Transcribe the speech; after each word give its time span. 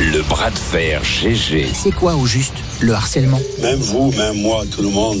le 0.00 0.22
bras 0.22 0.50
de 0.50 0.58
fer 0.58 1.02
GG. 1.04 1.68
C'est 1.72 1.92
quoi 1.92 2.16
au 2.16 2.26
juste 2.26 2.54
le 2.80 2.94
harcèlement? 2.94 3.40
Même 3.62 3.78
vous, 3.78 4.10
même 4.12 4.40
moi, 4.40 4.64
tout 4.70 4.82
le 4.82 4.88
monde 4.88 5.20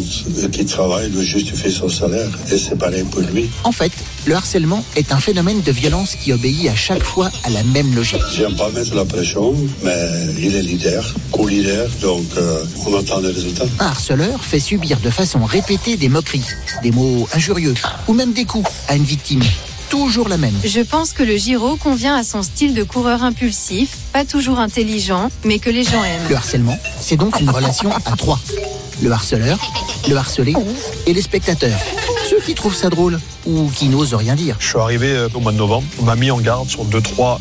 qui 0.52 0.64
travaille 0.64 1.10
doit 1.10 1.22
justifier 1.22 1.70
son 1.70 1.88
salaire 1.88 2.28
et 2.50 2.58
c'est 2.58 2.76
pareil 2.76 3.04
pour 3.04 3.20
lui. 3.20 3.48
En 3.62 3.70
fait, 3.70 3.92
le 4.26 4.34
harcèlement 4.34 4.84
est 4.96 5.12
un 5.12 5.20
phénomène 5.20 5.60
de 5.62 5.70
violence 5.70 6.16
qui 6.16 6.32
obéit 6.32 6.68
à 6.68 6.74
chaque 6.74 7.04
fois 7.04 7.30
à 7.44 7.50
la 7.50 7.62
même 7.62 7.94
logique. 7.94 8.20
J'aime 8.36 8.56
pas 8.56 8.70
mettre 8.70 8.94
la 8.94 9.04
pression, 9.04 9.54
mais 9.82 9.96
il 10.38 10.56
est 10.56 10.62
leader, 10.62 11.04
co-leader, 11.30 11.88
donc 12.02 12.24
euh, 12.36 12.64
on 12.86 12.98
attend 12.98 13.20
les 13.20 13.30
résultats. 13.30 13.66
Un 13.78 13.86
harceleur 13.86 14.42
fait 14.44 14.60
subir 14.60 14.98
de 15.00 15.10
façon 15.10 15.44
répétée 15.44 15.96
des 15.96 16.08
moqueries, 16.08 16.46
des 16.82 16.90
mots 16.90 17.28
injurieux 17.32 17.74
ou 18.08 18.12
même 18.12 18.32
des 18.32 18.44
coups 18.44 18.68
à 18.88 18.96
une 18.96 19.04
victime 19.04 19.42
toujours 19.88 20.28
la 20.28 20.36
même. 20.36 20.54
Je 20.64 20.80
pense 20.80 21.12
que 21.12 21.22
le 21.22 21.36
Giro 21.36 21.76
convient 21.76 22.16
à 22.16 22.24
son 22.24 22.42
style 22.42 22.74
de 22.74 22.82
coureur 22.82 23.22
impulsif, 23.22 23.96
pas 24.12 24.24
toujours 24.24 24.58
intelligent, 24.58 25.30
mais 25.44 25.58
que 25.58 25.70
les 25.70 25.84
gens 25.84 26.02
aiment. 26.02 26.28
Le 26.28 26.36
harcèlement, 26.36 26.78
c'est 27.00 27.16
donc 27.16 27.40
une 27.40 27.50
relation 27.50 27.90
à 27.92 28.16
trois. 28.16 28.38
Le 29.02 29.10
harceleur, 29.10 29.58
le 30.08 30.16
harcelé 30.16 30.54
et 31.06 31.12
les 31.12 31.22
spectateurs. 31.22 31.78
Ceux 32.28 32.40
qui 32.40 32.54
trouvent 32.54 32.74
ça 32.74 32.90
drôle 32.90 33.20
ou 33.46 33.68
qui 33.74 33.88
n'osent 33.88 34.14
rien 34.14 34.34
dire. 34.34 34.56
Je 34.60 34.68
suis 34.68 34.78
arrivé 34.78 35.10
euh, 35.10 35.28
au 35.34 35.40
mois 35.40 35.52
de 35.52 35.58
novembre. 35.58 35.86
On 36.00 36.04
m'a 36.04 36.16
mis 36.16 36.30
en 36.30 36.38
garde 36.38 36.68
sur 36.68 36.84
deux, 36.84 37.00
trois 37.00 37.40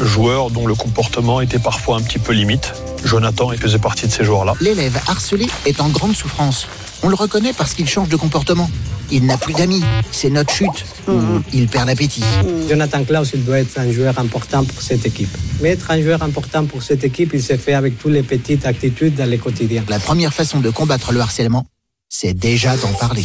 joueurs 0.00 0.50
dont 0.50 0.66
le 0.66 0.74
comportement 0.74 1.40
était 1.40 1.58
parfois 1.58 1.96
un 1.96 2.02
petit 2.02 2.18
peu 2.18 2.32
limite. 2.32 2.72
Jonathan 3.04 3.52
il 3.52 3.58
faisait 3.58 3.78
partie 3.78 4.06
de 4.06 4.12
ces 4.12 4.24
joueurs-là. 4.24 4.54
L'élève 4.60 4.98
harcelé 5.06 5.46
est 5.66 5.80
en 5.80 5.88
grande 5.88 6.14
souffrance. 6.14 6.66
On 7.02 7.08
le 7.08 7.14
reconnaît 7.14 7.52
parce 7.52 7.74
qu'il 7.74 7.88
change 7.88 8.08
de 8.08 8.16
comportement. 8.16 8.70
Il 9.10 9.26
n'a 9.26 9.36
plus 9.36 9.54
d'amis. 9.54 9.82
C'est 10.12 10.30
notre 10.30 10.52
chute. 10.52 10.84
Mmh. 11.06 11.38
Il 11.52 11.68
perd 11.68 11.88
l'appétit. 11.88 12.22
Jonathan 12.68 13.04
Klaus, 13.04 13.30
il 13.34 13.44
doit 13.44 13.58
être 13.58 13.78
un 13.78 13.90
joueur 13.90 14.18
important 14.18 14.64
pour 14.64 14.80
cette 14.82 15.04
équipe. 15.04 15.36
Mais 15.60 15.70
être 15.70 15.90
un 15.90 16.00
joueur 16.00 16.22
important 16.22 16.64
pour 16.64 16.82
cette 16.82 17.04
équipe, 17.04 17.32
il 17.34 17.42
s'est 17.42 17.58
fait 17.58 17.74
avec 17.74 17.98
toutes 17.98 18.12
les 18.12 18.22
petites 18.22 18.66
attitudes 18.66 19.16
dans 19.16 19.28
le 19.28 19.36
quotidien. 19.36 19.84
La 19.88 19.98
première 19.98 20.32
façon 20.32 20.60
de 20.60 20.70
combattre 20.70 21.12
le 21.12 21.20
harcèlement, 21.20 21.66
c'est 22.08 22.34
déjà 22.34 22.76
d'en 22.76 22.92
parler. 22.92 23.24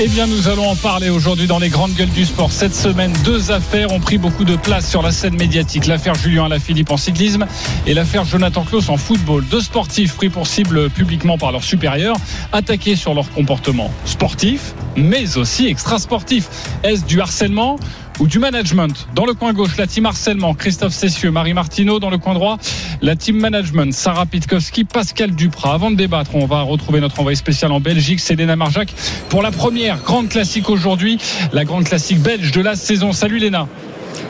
Eh 0.00 0.06
bien, 0.06 0.28
nous 0.28 0.46
allons 0.46 0.70
en 0.70 0.76
parler 0.76 1.10
aujourd'hui 1.10 1.48
dans 1.48 1.58
les 1.58 1.70
grandes 1.70 1.92
gueules 1.92 2.08
du 2.10 2.24
sport. 2.24 2.52
Cette 2.52 2.74
semaine, 2.74 3.12
deux 3.24 3.50
affaires 3.50 3.90
ont 3.90 3.98
pris 3.98 4.16
beaucoup 4.16 4.44
de 4.44 4.54
place 4.54 4.88
sur 4.88 5.02
la 5.02 5.10
scène 5.10 5.34
médiatique. 5.34 5.86
L'affaire 5.86 6.14
Julien 6.14 6.44
Alaphilippe 6.44 6.92
en 6.92 6.96
cyclisme 6.96 7.46
et 7.84 7.94
l'affaire 7.94 8.24
Jonathan 8.24 8.62
Klaus 8.62 8.90
en 8.90 8.96
football. 8.96 9.44
Deux 9.50 9.60
sportifs 9.60 10.14
pris 10.14 10.28
pour 10.28 10.46
cible 10.46 10.88
publiquement 10.88 11.36
par 11.36 11.50
leurs 11.50 11.64
supérieurs, 11.64 12.16
attaqués 12.52 12.94
sur 12.94 13.12
leur 13.12 13.28
comportement 13.32 13.90
sportif, 14.04 14.72
mais 14.96 15.36
aussi 15.36 15.66
extra-sportif. 15.66 16.48
Est-ce 16.84 17.04
du 17.04 17.20
harcèlement 17.20 17.76
ou 18.20 18.26
du 18.26 18.38
management. 18.38 19.08
Dans 19.14 19.26
le 19.26 19.34
coin 19.34 19.52
gauche, 19.52 19.76
la 19.76 19.86
team 19.86 20.06
harcèlement, 20.06 20.54
Christophe 20.54 20.92
Cessieux, 20.92 21.30
Marie 21.30 21.54
Martineau. 21.54 21.98
Dans 21.98 22.10
le 22.10 22.18
coin 22.18 22.34
droit, 22.34 22.58
la 23.02 23.16
team 23.16 23.38
management, 23.38 23.92
Sarah 23.92 24.26
Pitkowski, 24.26 24.84
Pascal 24.84 25.32
Duprat. 25.32 25.74
Avant 25.74 25.90
de 25.90 25.96
débattre, 25.96 26.34
on 26.34 26.46
va 26.46 26.62
retrouver 26.62 27.00
notre 27.00 27.20
envoyé 27.20 27.36
spécial 27.36 27.72
en 27.72 27.80
Belgique, 27.80 28.20
c'est 28.20 28.34
Léna 28.34 28.56
Marjac, 28.56 28.92
pour 29.28 29.42
la 29.42 29.50
première 29.50 30.02
grande 30.02 30.28
classique 30.28 30.68
aujourd'hui, 30.70 31.18
la 31.52 31.64
grande 31.64 31.84
classique 31.84 32.20
belge 32.20 32.52
de 32.52 32.60
la 32.60 32.76
saison. 32.76 33.12
Salut 33.12 33.38
Léna. 33.38 33.68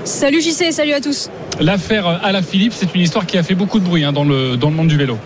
Salut 0.04 0.40
JC, 0.40 0.72
salut 0.72 0.92
à 0.92 1.00
tous. 1.00 1.30
L'affaire 1.60 2.06
Alain 2.24 2.42
Philippe, 2.42 2.72
c'est 2.74 2.94
une 2.94 3.00
histoire 3.00 3.26
qui 3.26 3.38
a 3.38 3.42
fait 3.42 3.54
beaucoup 3.54 3.78
de 3.78 3.84
bruit 3.84 4.04
hein, 4.04 4.12
dans, 4.12 4.24
le, 4.24 4.56
dans 4.56 4.70
le 4.70 4.76
monde 4.76 4.88
du 4.88 4.96
vélo. 4.96 5.18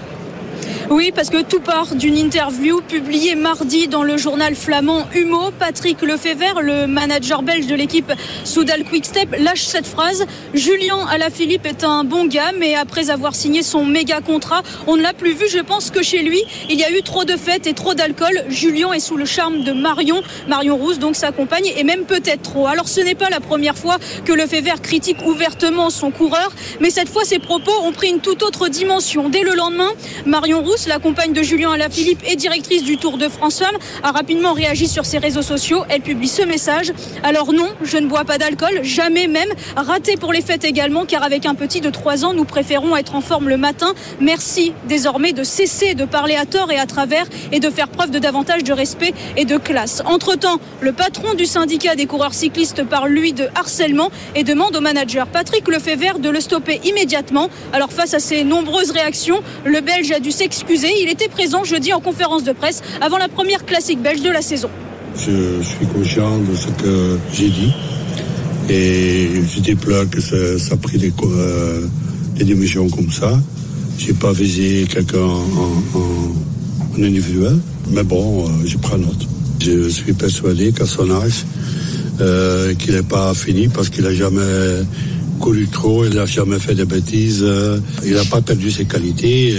Oui, 0.93 1.11
parce 1.11 1.31
que 1.31 1.41
tout 1.41 1.61
part 1.61 1.95
d'une 1.95 2.19
interview 2.19 2.83
publiée 2.83 3.35
mardi 3.35 3.89
dans 3.89 4.03
le 4.03 4.19
journal 4.19 4.55
flamand 4.55 5.07
Humo. 5.15 5.51
Patrick 5.59 6.03
Lefebvre, 6.03 6.61
le 6.61 6.87
manager 6.87 7.43
belge 7.43 7.67
de 7.67 7.75
l'équipe 7.75 8.13
Soudal 8.45 8.85
Quickstep, 8.85 9.35
lâche 9.39 9.63
cette 9.63 9.87
phrase. 9.87 10.27
Julien 10.53 10.99
Alaphilippe 11.11 11.65
est 11.65 11.83
un 11.85 12.05
bon 12.05 12.27
gars, 12.27 12.53
mais 12.59 12.75
après 12.75 13.09
avoir 13.09 13.35
signé 13.35 13.63
son 13.63 13.87
méga 13.87 14.21
contrat, 14.21 14.61
on 14.87 14.99
ne 14.99 15.03
l'a 15.03 15.15
plus 15.15 15.33
vu. 15.33 15.47
Je 15.49 15.61
pense 15.61 15.91
que 15.91 16.03
chez 16.03 16.21
lui, 16.21 16.43
il 16.69 16.79
y 16.79 16.85
a 16.85 16.91
eu 16.91 17.01
trop 17.01 17.25
de 17.25 17.39
fêtes 17.39 17.67
et 17.67 17.73
trop 17.73 17.95
d'alcool. 17.95 18.45
Julien 18.51 18.93
est 18.93 19.01
sous 19.01 19.17
le 19.17 19.25
charme 19.25 19.65
de 19.65 19.73
Marion, 19.73 20.23
Marion 20.47 20.77
Rousse, 20.77 20.99
donc 20.99 21.17
sa 21.17 21.33
compagne, 21.33 21.73
et 21.75 21.85
même 21.85 22.05
peut-être 22.05 22.43
trop. 22.43 22.67
Alors 22.67 22.87
ce 22.87 23.01
n'est 23.01 23.15
pas 23.15 23.31
la 23.31 23.41
première 23.41 23.79
fois 23.79 23.97
que 24.27 24.33
Lefebvre 24.35 24.83
critique 24.83 25.25
ouvertement 25.25 25.89
son 25.89 26.11
coureur, 26.11 26.53
mais 26.81 26.91
cette 26.91 27.09
fois 27.09 27.25
ses 27.25 27.39
propos 27.39 27.73
ont 27.83 27.93
pris 27.93 28.11
une 28.11 28.21
toute 28.21 28.43
autre 28.43 28.69
dimension. 28.69 29.31
Dès 29.31 29.43
le 29.43 29.55
lendemain, 29.55 29.93
Marion 30.27 30.63
Rousse 30.63 30.81
la 30.87 30.98
compagne 30.98 31.32
de 31.32 31.43
Julien 31.43 31.72
Alaphilippe 31.72 32.22
et 32.26 32.37
directrice 32.37 32.82
du 32.82 32.97
Tour 32.97 33.19
de 33.19 33.28
France 33.28 33.59
Femmes, 33.59 33.76
a 34.03 34.10
rapidement 34.10 34.53
réagi 34.53 34.88
sur 34.88 35.04
ses 35.04 35.19
réseaux 35.19 35.43
sociaux. 35.43 35.84
Elle 35.88 36.00
publie 36.00 36.28
ce 36.28 36.43
message. 36.43 36.93
Alors 37.22 37.53
non, 37.53 37.69
je 37.82 37.98
ne 37.98 38.06
bois 38.06 38.25
pas 38.25 38.38
d'alcool, 38.38 38.81
jamais 38.82 39.26
même. 39.26 39.48
Raté 39.76 40.16
pour 40.16 40.32
les 40.32 40.43
fêtes 40.43 40.65
également, 40.65 41.04
car 41.04 41.22
avec 41.22 41.47
un 41.47 41.54
petit 41.54 41.81
de 41.81 41.91
3 41.91 42.25
ans, 42.25 42.32
nous 42.32 42.44
préférons 42.44 42.97
être 42.97 43.15
en 43.15 43.20
forme 43.20 43.48
le 43.48 43.56
matin. 43.56 43.93
Merci 44.20 44.72
désormais 44.88 45.32
de 45.32 45.44
cesser 45.44 45.94
de 45.94 46.04
parler 46.04 46.34
à 46.34 46.47
tort 46.47 46.70
et 46.72 46.78
à 46.78 46.87
travers 46.87 47.26
et 47.53 47.60
de 47.60 47.70
faire 47.70 47.88
preuve 47.88 48.10
de 48.10 48.19
davantage 48.19 48.64
de 48.64 48.72
respect 48.72 49.14
et 49.37 49.44
de 49.44 49.59
classe. 49.59 50.03
Entre-temps, 50.04 50.59
le 50.81 50.93
patron 50.93 51.34
du 51.34 51.47
syndicat 51.47 51.94
des 51.94 52.06
coureurs 52.06 52.34
cyclistes 52.34 52.84
parle 52.84 53.10
lui 53.10 53.32
de 53.32 53.49
harcèlement 53.54 54.10
et 54.34 54.44
demande 54.44 54.75
au 54.76 54.81
manager 54.81 55.26
Patrick 55.26 55.69
Lefebvre 55.69 56.19
de 56.19 56.28
le 56.28 56.41
stopper 56.41 56.81
immédiatement. 56.84 57.49
Alors 57.72 57.93
face 57.93 58.14
à 58.14 58.19
ces 58.19 58.44
nombreuses 58.44 58.91
réactions, 58.91 59.43
le 59.64 59.81
Belge 59.81 60.10
a 60.12 60.20
dû 60.20 60.32
s'excuser 60.32 60.72
il 60.75 61.09
était 61.10 61.28
présent 61.28 61.65
jeudi 61.65 61.93
en 61.93 62.00
conférence 62.00 62.44
de 62.44 62.53
presse 62.53 62.83
avant 63.00 63.19
la 63.19 63.28
première 63.28 63.65
classique 63.65 64.00
belge 64.00 64.22
de 64.22 64.31
la 64.31 64.43
saison. 64.43 64.71
Je 65.16 65.62
suis 65.62 65.87
conscient 65.87 66.38
de 66.38 66.56
ce 66.56 66.69
que 66.83 67.19
j'ai 67.33 67.50
dit 67.50 67.72
et 68.71 69.28
je 69.55 69.61
déplore 69.61 70.09
que 70.09 70.21
ça, 70.21 70.75
a 70.75 70.77
pris 70.77 70.99
des, 70.99 71.12
euh, 71.22 71.87
des 72.37 72.44
dimensions 72.44 72.88
comme 72.88 73.11
ça. 73.11 73.38
J'ai 73.99 74.15
pas 74.15 74.32
visé 74.32 74.87
quelqu'un 74.88 75.19
en, 75.19 77.03
individuel, 77.03 77.59
mais 77.91 78.03
bon, 78.03 78.47
euh, 78.47 78.50
je 78.65 78.78
prends 78.78 78.99
note. 78.99 79.27
Je 79.61 79.88
suis 79.88 80.12
persuadé 80.12 80.72
qu'à 80.72 80.87
son 80.87 81.11
âge, 81.11 81.44
euh, 82.21 82.75
qu'il 82.75 82.94
n'est 82.94 83.03
pas 83.03 83.34
fini 83.34 83.69
parce 83.69 83.88
qu'il 83.88 84.05
n'a 84.05 84.15
jamais 84.15 84.41
couru 85.43 85.67
trop, 85.67 86.05
il 86.05 86.15
n'a 86.15 86.25
jamais 86.25 86.61
fait 86.61 86.75
de 86.75 86.85
bêtises, 86.85 87.43
euh, 87.43 87.79
il 88.05 88.15
n'a 88.15 88.25
pas 88.25 88.41
perdu 88.41 88.71
ses 88.71 88.85
qualités. 88.85 89.57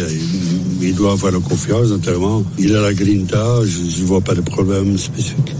Il 0.81 0.95
doit 0.95 1.11
avoir 1.11 1.33
la 1.33 1.39
confiance, 1.39 1.89
notamment. 1.89 2.43
Il 2.57 2.73
a 2.73 2.81
la 2.81 2.93
grinta, 2.93 3.45
je 3.65 4.01
ne 4.01 4.05
vois 4.05 4.21
pas 4.21 4.33
de 4.33 4.41
problème 4.41 4.97
spécifique. 4.97 5.51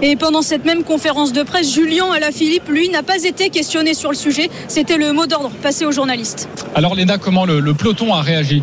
Et 0.00 0.14
pendant 0.14 0.42
cette 0.42 0.64
même 0.64 0.84
conférence 0.84 1.32
de 1.32 1.42
presse, 1.42 1.74
Julien 1.74 2.12
Alaphilippe, 2.12 2.68
lui, 2.68 2.88
n'a 2.88 3.02
pas 3.02 3.20
été 3.24 3.50
questionné 3.50 3.94
sur 3.94 4.10
le 4.10 4.16
sujet. 4.16 4.48
C'était 4.68 4.96
le 4.96 5.12
mot 5.12 5.26
d'ordre 5.26 5.50
passé 5.60 5.84
aux 5.86 5.92
journalistes. 5.92 6.48
Alors 6.74 6.94
Léna, 6.94 7.18
comment 7.18 7.46
le, 7.46 7.58
le 7.58 7.74
peloton 7.74 8.14
a 8.14 8.22
réagi? 8.22 8.62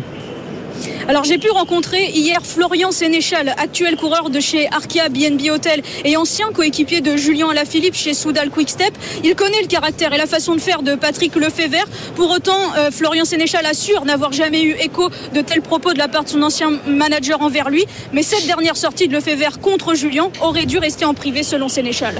Alors 1.06 1.24
j'ai 1.24 1.36
pu 1.36 1.50
rencontrer 1.50 2.10
hier 2.14 2.40
Florian 2.42 2.90
Sénéchal, 2.90 3.54
actuel 3.58 3.96
coureur 3.96 4.30
de 4.30 4.40
chez 4.40 4.68
Arkea 4.68 5.10
BNB 5.10 5.50
Hotel 5.50 5.82
et 6.04 6.16
ancien 6.16 6.50
coéquipier 6.50 7.02
de 7.02 7.16
Julien 7.16 7.50
Alaphilippe 7.50 7.94
chez 7.94 8.14
Soudal 8.14 8.48
Quickstep. 8.50 8.96
Il 9.22 9.34
connaît 9.34 9.60
le 9.60 9.66
caractère 9.66 10.14
et 10.14 10.18
la 10.18 10.26
façon 10.26 10.54
de 10.54 10.60
faire 10.60 10.82
de 10.82 10.94
Patrick 10.94 11.36
Lefebvre. 11.36 11.84
Pour 12.14 12.30
autant, 12.30 12.74
euh, 12.76 12.90
Florian 12.90 13.26
Sénéchal 13.26 13.66
assure 13.66 14.06
n'avoir 14.06 14.32
jamais 14.32 14.62
eu 14.62 14.72
écho 14.72 15.10
de 15.34 15.42
tels 15.42 15.62
propos 15.62 15.92
de 15.92 15.98
la 15.98 16.08
part 16.08 16.24
de 16.24 16.30
son 16.30 16.42
ancien 16.42 16.70
manager 16.86 17.42
envers 17.42 17.68
lui. 17.68 17.84
Mais 18.12 18.22
cette 18.22 18.46
dernière 18.46 18.76
sortie 18.76 19.06
de 19.06 19.12
Lefebvre 19.12 19.58
contre 19.60 19.94
Julien 19.94 20.30
aurait 20.40 20.66
dû 20.66 20.78
rester 20.78 21.04
en 21.04 21.12
privé 21.12 21.42
selon 21.42 21.68
Sénéchal 21.68 22.14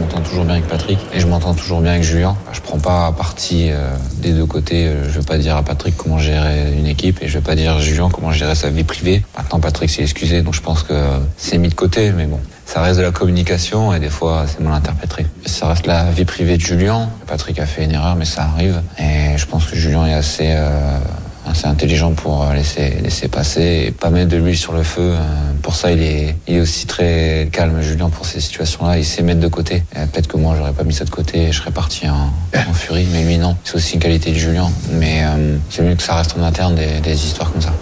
m'entends 0.00 0.20
toujours 0.20 0.44
bien 0.44 0.54
avec 0.54 0.66
Patrick 0.66 0.98
et 1.12 1.20
je 1.20 1.26
m'entends 1.26 1.54
toujours 1.54 1.80
bien 1.82 1.92
avec 1.92 2.04
Julien. 2.04 2.34
Je 2.52 2.60
prends 2.60 2.78
pas 2.78 3.12
parti 3.12 3.68
euh, 3.70 3.90
des 4.22 4.32
deux 4.32 4.46
côtés. 4.46 4.86
Euh, 4.86 5.04
je 5.04 5.20
vais 5.20 5.24
pas 5.24 5.36
dire 5.36 5.56
à 5.56 5.62
Patrick 5.62 5.96
comment 5.96 6.18
gérer 6.18 6.72
une 6.72 6.86
équipe 6.86 7.22
et 7.22 7.28
je 7.28 7.34
vais 7.34 7.44
pas 7.44 7.54
dire 7.54 7.74
à 7.74 7.80
Julien 7.80 8.08
comment 8.10 8.32
gérer 8.32 8.54
sa 8.54 8.70
vie 8.70 8.84
privée. 8.84 9.22
Maintenant, 9.36 9.60
Patrick 9.60 9.90
s'est 9.90 10.02
excusé, 10.02 10.42
donc 10.42 10.54
je 10.54 10.62
pense 10.62 10.82
que 10.82 10.94
c'est 11.36 11.58
mis 11.58 11.68
de 11.68 11.74
côté, 11.74 12.12
mais 12.12 12.24
bon. 12.24 12.40
Ça 12.64 12.80
reste 12.80 12.98
de 12.98 13.04
la 13.04 13.10
communication 13.10 13.92
et 13.92 14.00
des 14.00 14.08
fois 14.08 14.44
c'est 14.46 14.60
mal 14.60 14.72
interprété. 14.72 15.26
Ça 15.44 15.68
reste 15.68 15.86
la 15.86 16.04
vie 16.10 16.24
privée 16.24 16.56
de 16.56 16.62
Julien. 16.62 17.10
Patrick 17.26 17.58
a 17.58 17.66
fait 17.66 17.84
une 17.84 17.92
erreur, 17.92 18.16
mais 18.16 18.24
ça 18.24 18.44
arrive. 18.44 18.80
Et 18.98 19.36
je 19.36 19.46
pense 19.46 19.66
que 19.66 19.76
Julien 19.76 20.06
est 20.06 20.14
assez 20.14 20.52
euh, 20.52 20.98
assez 21.48 21.66
intelligent 21.66 22.12
pour 22.12 22.42
euh, 22.42 22.54
laisser, 22.54 22.96
laisser 23.02 23.28
passer 23.28 23.84
et 23.86 23.90
pas 23.90 24.10
mettre 24.10 24.28
de 24.30 24.36
l'huile 24.36 24.56
sur 24.56 24.72
le 24.72 24.82
feu. 24.82 25.12
Euh, 25.14 25.18
Pour 25.62 25.74
ça, 25.74 25.92
il 25.92 26.02
est, 26.02 26.36
il 26.46 26.56
est 26.56 26.60
aussi 26.60 26.86
très 26.86 27.48
calme, 27.52 27.80
Julien, 27.82 28.10
pour 28.10 28.26
ces 28.26 28.40
situations-là. 28.40 28.98
Il 28.98 29.04
sait 29.04 29.22
mettre 29.22 29.40
de 29.40 29.48
côté. 29.48 29.82
Et 29.94 30.06
Peut-être 30.06 30.28
que 30.28 30.36
moi, 30.36 30.54
j'aurais 30.56 30.72
pas 30.72 30.84
mis 30.84 30.94
ça 30.94 31.04
de 31.04 31.10
côté 31.10 31.44
et 31.44 31.52
je 31.52 31.58
serais 31.58 31.70
parti 31.70 32.08
en, 32.08 32.30
furie, 32.74 33.06
mais 33.12 33.24
lui, 33.24 33.38
non. 33.38 33.56
C'est 33.64 33.76
aussi 33.76 33.94
une 33.94 34.00
qualité 34.00 34.30
de 34.30 34.38
Julien. 34.38 34.70
Mais 34.92 35.22
euh, 35.24 35.56
c'est 35.70 35.82
mieux 35.82 35.94
que 35.94 36.02
ça 36.02 36.14
reste 36.14 36.36
en 36.38 36.42
interne 36.42 36.74
des, 36.74 37.00
des 37.00 37.24
histoires 37.24 37.52
comme 37.52 37.62
ça. 37.62 37.72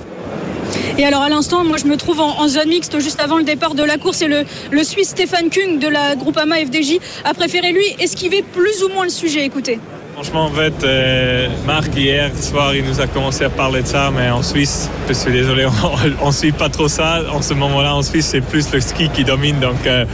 Et 0.98 1.04
alors 1.04 1.22
à 1.22 1.28
l'instant, 1.28 1.64
moi 1.64 1.76
je 1.78 1.86
me 1.86 1.96
trouve 1.96 2.20
en, 2.20 2.40
en 2.40 2.48
zone 2.48 2.68
mixte 2.68 2.98
juste 2.98 3.20
avant 3.20 3.38
le 3.38 3.44
départ 3.44 3.74
de 3.74 3.82
la 3.82 3.96
course 3.96 4.20
et 4.20 4.26
le, 4.28 4.44
le 4.70 4.84
Suisse 4.84 5.10
Stéphane 5.10 5.48
Kung 5.48 5.78
de 5.78 5.88
la 5.88 6.14
Groupama 6.16 6.56
FDJ 6.56 6.98
a 7.24 7.32
préféré 7.34 7.72
lui 7.72 7.86
esquiver 8.00 8.42
plus 8.42 8.82
ou 8.82 8.88
moins 8.92 9.04
le 9.04 9.10
sujet. 9.10 9.44
Écoutez. 9.46 9.78
Franchement, 10.18 10.46
en 10.46 10.50
fait, 10.50 10.82
euh, 10.82 11.46
Marc, 11.64 11.94
hier 11.94 12.32
soir, 12.36 12.74
il 12.74 12.84
nous 12.84 13.00
a 13.00 13.06
commencé 13.06 13.44
à 13.44 13.50
parler 13.50 13.82
de 13.82 13.86
ça, 13.86 14.10
mais 14.12 14.28
en 14.30 14.42
Suisse, 14.42 14.90
je 15.06 15.12
suis 15.12 15.30
désolé, 15.30 15.64
on 16.20 16.26
ne 16.26 16.32
suit 16.32 16.50
pas 16.50 16.68
trop 16.68 16.88
ça. 16.88 17.22
En 17.32 17.40
ce 17.40 17.54
moment-là, 17.54 17.94
en 17.94 18.02
Suisse, 18.02 18.26
c'est 18.26 18.40
plus 18.40 18.68
le 18.72 18.80
ski 18.80 19.10
qui 19.10 19.22
domine. 19.22 19.60
Donc, 19.60 19.86
euh, 19.86 20.04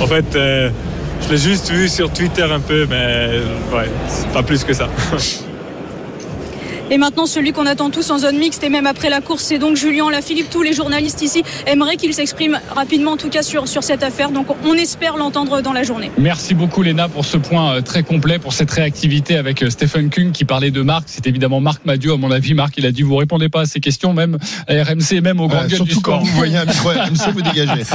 en 0.00 0.06
fait, 0.06 0.36
euh, 0.36 0.70
je 1.22 1.30
l'ai 1.30 1.38
juste 1.38 1.72
vu 1.72 1.88
sur 1.88 2.12
Twitter 2.12 2.44
un 2.44 2.60
peu, 2.60 2.86
mais 2.88 3.30
ouais, 3.76 3.90
c'est 4.06 4.28
pas 4.28 4.44
plus 4.44 4.62
que 4.62 4.72
ça. 4.72 4.88
Et 6.90 6.96
maintenant, 6.98 7.26
celui 7.26 7.52
qu'on 7.52 7.66
attend 7.66 7.90
tous 7.90 8.10
en 8.10 8.18
zone 8.18 8.38
mixte 8.38 8.64
et 8.64 8.68
même 8.70 8.86
après 8.86 9.10
la 9.10 9.20
course, 9.20 9.44
c'est 9.44 9.58
donc 9.58 9.76
Julien 9.76 10.10
Lafilippe. 10.10 10.48
Tous 10.50 10.62
les 10.62 10.72
journalistes 10.72 11.20
ici 11.22 11.42
aimeraient 11.66 11.96
qu'il 11.96 12.14
s'exprime 12.14 12.58
rapidement, 12.74 13.12
en 13.12 13.16
tout 13.16 13.28
cas 13.28 13.42
sur, 13.42 13.68
sur 13.68 13.82
cette 13.82 14.02
affaire. 14.02 14.30
Donc 14.30 14.46
on 14.64 14.74
espère 14.74 15.16
l'entendre 15.16 15.60
dans 15.60 15.72
la 15.72 15.82
journée. 15.82 16.10
Merci 16.18 16.54
beaucoup 16.54 16.82
Léna 16.82 17.08
pour 17.08 17.24
ce 17.26 17.36
point 17.36 17.74
euh, 17.74 17.80
très 17.82 18.02
complet, 18.02 18.38
pour 18.38 18.52
cette 18.52 18.70
réactivité 18.70 19.36
avec 19.36 19.62
euh, 19.62 19.70
Stephen 19.70 20.08
Kung 20.10 20.32
qui 20.32 20.44
parlait 20.44 20.70
de 20.70 20.80
Marc. 20.82 21.04
C'est 21.06 21.26
évidemment 21.26 21.60
Marc 21.60 21.84
Madiot, 21.84 22.14
à 22.14 22.16
mon 22.16 22.30
avis. 22.30 22.54
Marc, 22.54 22.74
il 22.78 22.86
a 22.86 22.92
dit 22.92 23.02
vous 23.02 23.16
répondez 23.16 23.48
pas 23.48 23.62
à 23.62 23.66
ces 23.66 23.80
questions, 23.80 24.14
même 24.14 24.38
à 24.66 24.72
RMC, 24.82 25.20
même 25.22 25.40
au 25.40 25.48
grand 25.48 25.58
Euh, 25.58 25.66
gueule 25.66 25.68
du 25.70 25.76
surtout 25.76 26.00
sport. 26.00 26.18
quand 26.20 26.24
vous 26.24 26.32
voyez 26.36 26.56
un 26.56 26.64
micro 26.64 26.88
RMC, 26.90 27.32
vous 27.32 27.42
dégagez. 27.42 27.82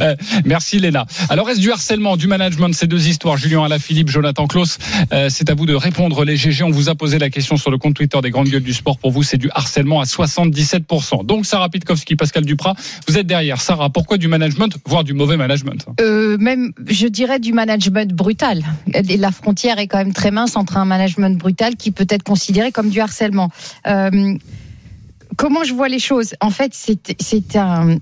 Euh, 0.00 0.14
Merci 0.44 0.78
Léna. 0.78 1.04
Alors 1.30 1.46
reste 1.46 1.60
du 1.60 1.70
harcèlement, 1.72 2.16
du 2.16 2.26
management, 2.26 2.72
ces 2.74 2.86
deux 2.86 3.08
histoires. 3.08 3.36
Julien 3.36 3.64
Alaphilippe, 3.64 4.08
Jonathan 4.08 4.46
Klaus, 4.46 4.78
euh, 5.12 5.28
c'est 5.30 5.50
à 5.50 5.54
vous 5.54 5.66
de 5.66 5.74
répondre 5.74 6.24
les 6.24 6.36
GG. 6.36 6.62
On 6.64 6.70
vous 6.70 6.88
a 6.88 6.94
posé 6.94 7.18
la 7.18 7.28
question 7.30 7.56
sur 7.56 7.70
le 7.70 7.78
compte 7.78 7.94
Twitter 7.94 8.09
des 8.18 8.30
grandes 8.30 8.48
gueules 8.48 8.62
du 8.62 8.74
sport. 8.74 8.98
Pour 8.98 9.12
vous, 9.12 9.22
c'est 9.22 9.38
du 9.38 9.48
harcèlement 9.54 10.00
à 10.00 10.04
77%. 10.04 11.24
Donc 11.24 11.46
Sarah 11.46 11.68
Pitkowski, 11.68 12.16
Pascal 12.16 12.44
Duprat, 12.44 12.74
vous 13.06 13.16
êtes 13.16 13.26
derrière. 13.26 13.60
Sarah, 13.60 13.90
pourquoi 13.90 14.18
du 14.18 14.28
management, 14.28 14.76
voire 14.84 15.04
du 15.04 15.14
mauvais 15.14 15.36
management? 15.36 15.86
Euh, 16.00 16.36
même, 16.38 16.72
je 16.86 17.06
dirais 17.06 17.38
du 17.38 17.52
management 17.52 18.12
brutal. 18.12 18.62
La 19.18 19.30
frontière 19.30 19.78
est 19.78 19.86
quand 19.86 19.98
même 19.98 20.12
très 20.12 20.32
mince 20.32 20.56
entre 20.56 20.76
un 20.76 20.84
management 20.84 21.38
brutal 21.38 21.76
qui 21.76 21.92
peut 21.92 22.06
être 22.10 22.24
considéré 22.24 22.72
comme 22.72 22.90
du 22.90 23.00
harcèlement. 23.00 23.50
Euh, 23.86 24.36
comment 25.36 25.64
je 25.64 25.72
vois 25.72 25.88
les 25.88 25.98
choses? 25.98 26.34
En 26.40 26.50
fait, 26.50 26.72
c'est 26.74 27.56
un, 27.56 27.96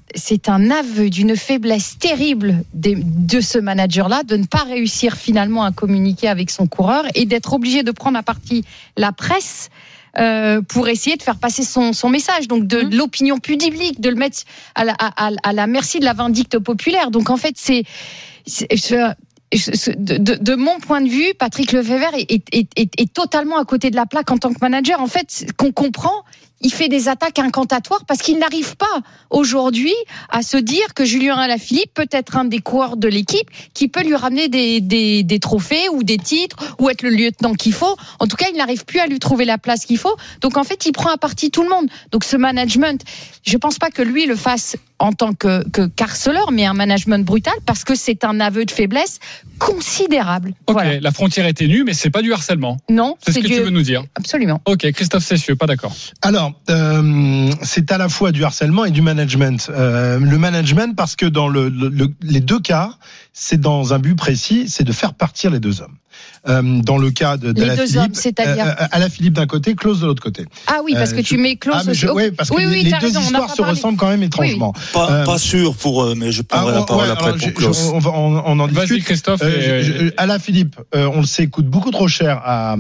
un 0.47 0.71
aveu 0.71 1.11
d'une 1.11 1.37
faiblesse 1.37 1.99
terrible 1.99 2.65
de 2.75 3.41
ce 3.41 3.59
manager-là, 3.59 4.23
de 4.25 4.37
ne 4.37 4.45
pas 4.45 4.65
réussir 4.65 5.15
finalement 5.15 5.65
à 5.65 5.73
communiquer 5.73 6.29
avec 6.29 6.51
son 6.51 6.67
coureur 6.67 7.05
et 7.15 7.27
d'être 7.27 7.53
obligé 7.53 7.83
de 7.83 7.91
prendre 7.91 8.19
à 8.19 8.23
partie 8.23 8.65
la 8.97 9.13
presse. 9.13 9.71
Euh, 10.19 10.61
pour 10.63 10.89
essayer 10.89 11.17
de 11.17 11.23
faire 11.23 11.37
passer 11.39 11.63
son, 11.63 11.93
son 11.93 12.09
message, 12.09 12.49
donc 12.49 12.67
de, 12.67 12.83
de 12.83 12.97
l'opinion 12.97 13.39
publique, 13.39 14.01
de 14.01 14.09
le 14.11 14.17
mettre 14.17 14.39
à 14.75 14.85
la, 14.85 14.95
à, 14.95 15.53
la 15.53 15.67
merci 15.67 16.01
de 16.01 16.05
la 16.05 16.13
vindicte 16.15 16.59
populaire. 16.59 17.11
Donc 17.11 17.31
en 17.31 17.37
fait, 17.37 17.55
c'est 17.57 17.85
de, 19.53 20.19
de- 20.19 20.35
de 20.35 20.55
mon 20.55 20.79
point 20.81 21.01
de 21.01 21.09
vue, 21.09 21.33
Patrick 21.39 21.73
Lefebvre 21.73 22.15
est, 22.15 22.31
est, 22.31 22.69
est, 22.77 23.01
est- 23.01 23.13
totalement 23.13 23.57
à 23.59 23.65
côté 23.65 23.91
de 23.91 23.97
la 23.97 24.05
plaque 24.07 24.31
en 24.31 24.37
tant 24.39 24.53
que 24.53 24.59
manager. 24.61 25.01
En 25.01 25.07
fait, 25.07 25.47
qu'on 25.57 25.73
comprend, 25.73 26.25
il 26.61 26.73
fait 26.73 26.89
des 26.89 27.09
attaques 27.09 27.39
incantatoires 27.39 28.05
parce 28.07 28.21
qu'il 28.21 28.39
n'arrive 28.39 28.77
pas 28.77 28.87
aujourd'hui 29.31 29.95
à 30.31 30.43
se 30.43 30.57
dire 30.57 30.93
que 30.95 31.05
Julien 31.05 31.37
Alaphilippe 31.37 31.93
peut 31.95 32.09
être 32.11 32.37
un 32.37 32.45
des 32.45 32.59
coureurs 32.59 32.97
de 32.97 33.07
l'équipe 33.09 33.49
qui 33.75 33.89
peut 33.89 34.03
lui 34.03 34.15
ramener 34.17 34.49
des, 34.49 34.81
des, 34.81 35.23
des 35.23 35.39
trophées 35.39 35.89
ou 35.93 36.03
des 36.03 36.19
titres 36.19 36.57
ou 36.79 36.91
être 36.91 37.03
le 37.03 37.11
lieutenant 37.11 37.55
qu'il 37.55 37.73
faut. 37.73 37.97
En 38.19 38.27
tout 38.27 38.37
cas, 38.37 38.47
il 38.53 38.57
n'arrive 38.57 38.85
plus 38.85 38.99
à 38.99 39.07
lui 39.07 39.19
trouver 39.19 39.45
la 39.45 39.59
place 39.59 39.85
qu'il 39.85 39.99
faut. 39.99 40.17
Donc 40.41 40.57
en 40.57 40.65
fait, 40.65 40.85
il 40.87 40.93
prend 40.93 41.11
à 41.11 41.17
partie 41.19 41.51
tout 41.51 41.63
le 41.63 41.69
monde. 41.69 41.87
Donc 42.11 42.25
ce 42.25 42.37
management, 42.37 43.03
je 43.45 43.57
pense 43.57 43.79
pas 43.79 43.91
que 43.91 44.03
lui 44.03 44.27
le 44.27 44.37
fasse 44.37 44.77
en 44.99 45.13
tant 45.13 45.33
que, 45.35 45.69
que 45.69 45.87
carceleur, 45.87 46.51
mais 46.51 46.67
un 46.67 46.75
management 46.75 47.25
brutal 47.25 47.55
parce 47.67 47.85
que 47.85 47.95
c'est 47.95 48.25
un 48.25 48.41
aveu 48.41 48.65
de 48.65 48.71
faiblesse 48.73 49.21
considérable. 49.61 50.55
Ok, 50.67 50.73
Voilà. 50.75 50.99
la 50.99 51.13
frontière 51.13 51.47
est 51.47 51.53
ténue, 51.53 51.85
mais 51.85 51.95
c'est 51.95 52.11
pas 52.11 52.23
du 52.23 52.33
harcèlement. 52.33 52.79
Non, 52.91 53.17
C'est 53.21 53.33
ce 53.33 53.39
que 53.39 53.47
du- 53.47 53.55
tu 53.55 53.61
veux 53.61 53.71
nous 53.71 53.83
dire. 53.83 54.03
Absolument. 54.17 54.61
Ok, 54.67 54.91
Christophe 54.93 55.25
Cessieux, 55.25 55.55
pas 55.55 55.67
d'accord. 55.67 55.93
Alors, 56.23 56.48
euh, 56.71 57.51
c'est 57.63 57.91
à 57.93 57.99
la 57.99 58.09
fois 58.09 58.33
du 58.33 58.45
harcèlement 58.45 58.85
et 58.85 58.91
du 58.91 59.03
management. 59.03 59.71
Euh, 59.73 60.19
le 60.19 60.39
management, 60.39 60.95
parce 60.97 61.17
que 61.17 61.27
dans 61.27 61.49
le, 61.49 61.69
le- 61.69 61.89
le- 61.89 62.13
les 62.23 62.41
deux 62.41 62.61
cas, 62.61 62.91
c'est 63.41 63.61
dans 63.61 63.95
un 63.95 63.99
but 64.01 64.17
précis, 64.17 64.65
c'est 64.69 64.85
de 64.85 64.93
faire 64.93 65.15
partir 65.15 65.51
les 65.51 65.61
deux 65.61 65.81
hommes. 65.81 65.95
Euh, 66.49 66.63
dans 66.83 66.99
le 66.99 67.11
cas 67.11 67.37
de, 67.37 67.53
de 67.53 67.61
Les 67.61 67.67
la 67.69 67.77
deux 67.77 67.87
Philippe, 67.87 68.01
hommes, 68.01 68.15
c'est-à-dire 68.15 68.75
à 68.79 68.99
la 68.99 69.09
Philippe 69.09 69.35
d'un 69.35 69.47
côté, 69.47 69.75
Clause 69.75 70.01
de 70.01 70.07
l'autre 70.07 70.23
côté. 70.23 70.47
Ah 70.67 70.79
oui, 70.85 70.95
parce 70.95 71.13
Euh, 71.13 71.17
que 71.17 71.21
tu 71.21 71.37
mets 71.37 71.57
Klaus 71.57 71.77
Ah, 71.81 71.83
mais 71.87 71.95
je- 71.95 72.07
aussi. 72.07 72.17
ouais, 72.17 72.31
parce 72.33 72.51
que 72.51 72.57
oui, 72.57 72.63
les, 72.65 72.69
oui, 72.71 72.83
les 72.85 72.91
t'as 72.91 72.99
deux 73.01 73.07
raison, 73.09 73.21
histoires 73.21 73.51
se 73.51 73.57
parlé. 73.59 73.73
ressemblent 73.73 73.99
quand 73.99 74.09
même 74.09 74.23
étrangement. 74.23 74.73
Pas, 74.93 75.11
Euh, 75.11 75.25
pas 75.25 75.39
sûr 75.39 75.75
pour 75.77 76.05
eux, 76.05 76.15
mais 76.17 76.33
je 76.33 76.43
ah, 76.43 76.45
prendrai 76.57 76.73
la 76.75 76.81
ouais, 76.81 76.87
parole 76.87 77.05
ouais, 77.07 77.11
après 77.13 77.33
pour 77.53 77.73
je- 77.73 77.91
on, 77.93 77.99
va- 77.99 78.11
on- 78.13 78.43
on 78.47 78.59
en 78.61 78.67
Vas-y, 78.67 78.87
discute. 78.87 79.05
Christophe, 79.05 79.43
Euh, 79.43 79.81
et- 79.81 79.83
je- 79.85 79.93
je- 80.07 80.11
Alain 80.17 80.39
Philippe, 80.39 80.77
euh, 80.95 81.09
on 81.13 81.21
le 81.21 81.27
sait, 81.27 81.47
coûte 81.49 81.67
beaucoup 81.67 81.91
trop 81.91 82.09
cher 82.09 82.41
à, 82.45 82.73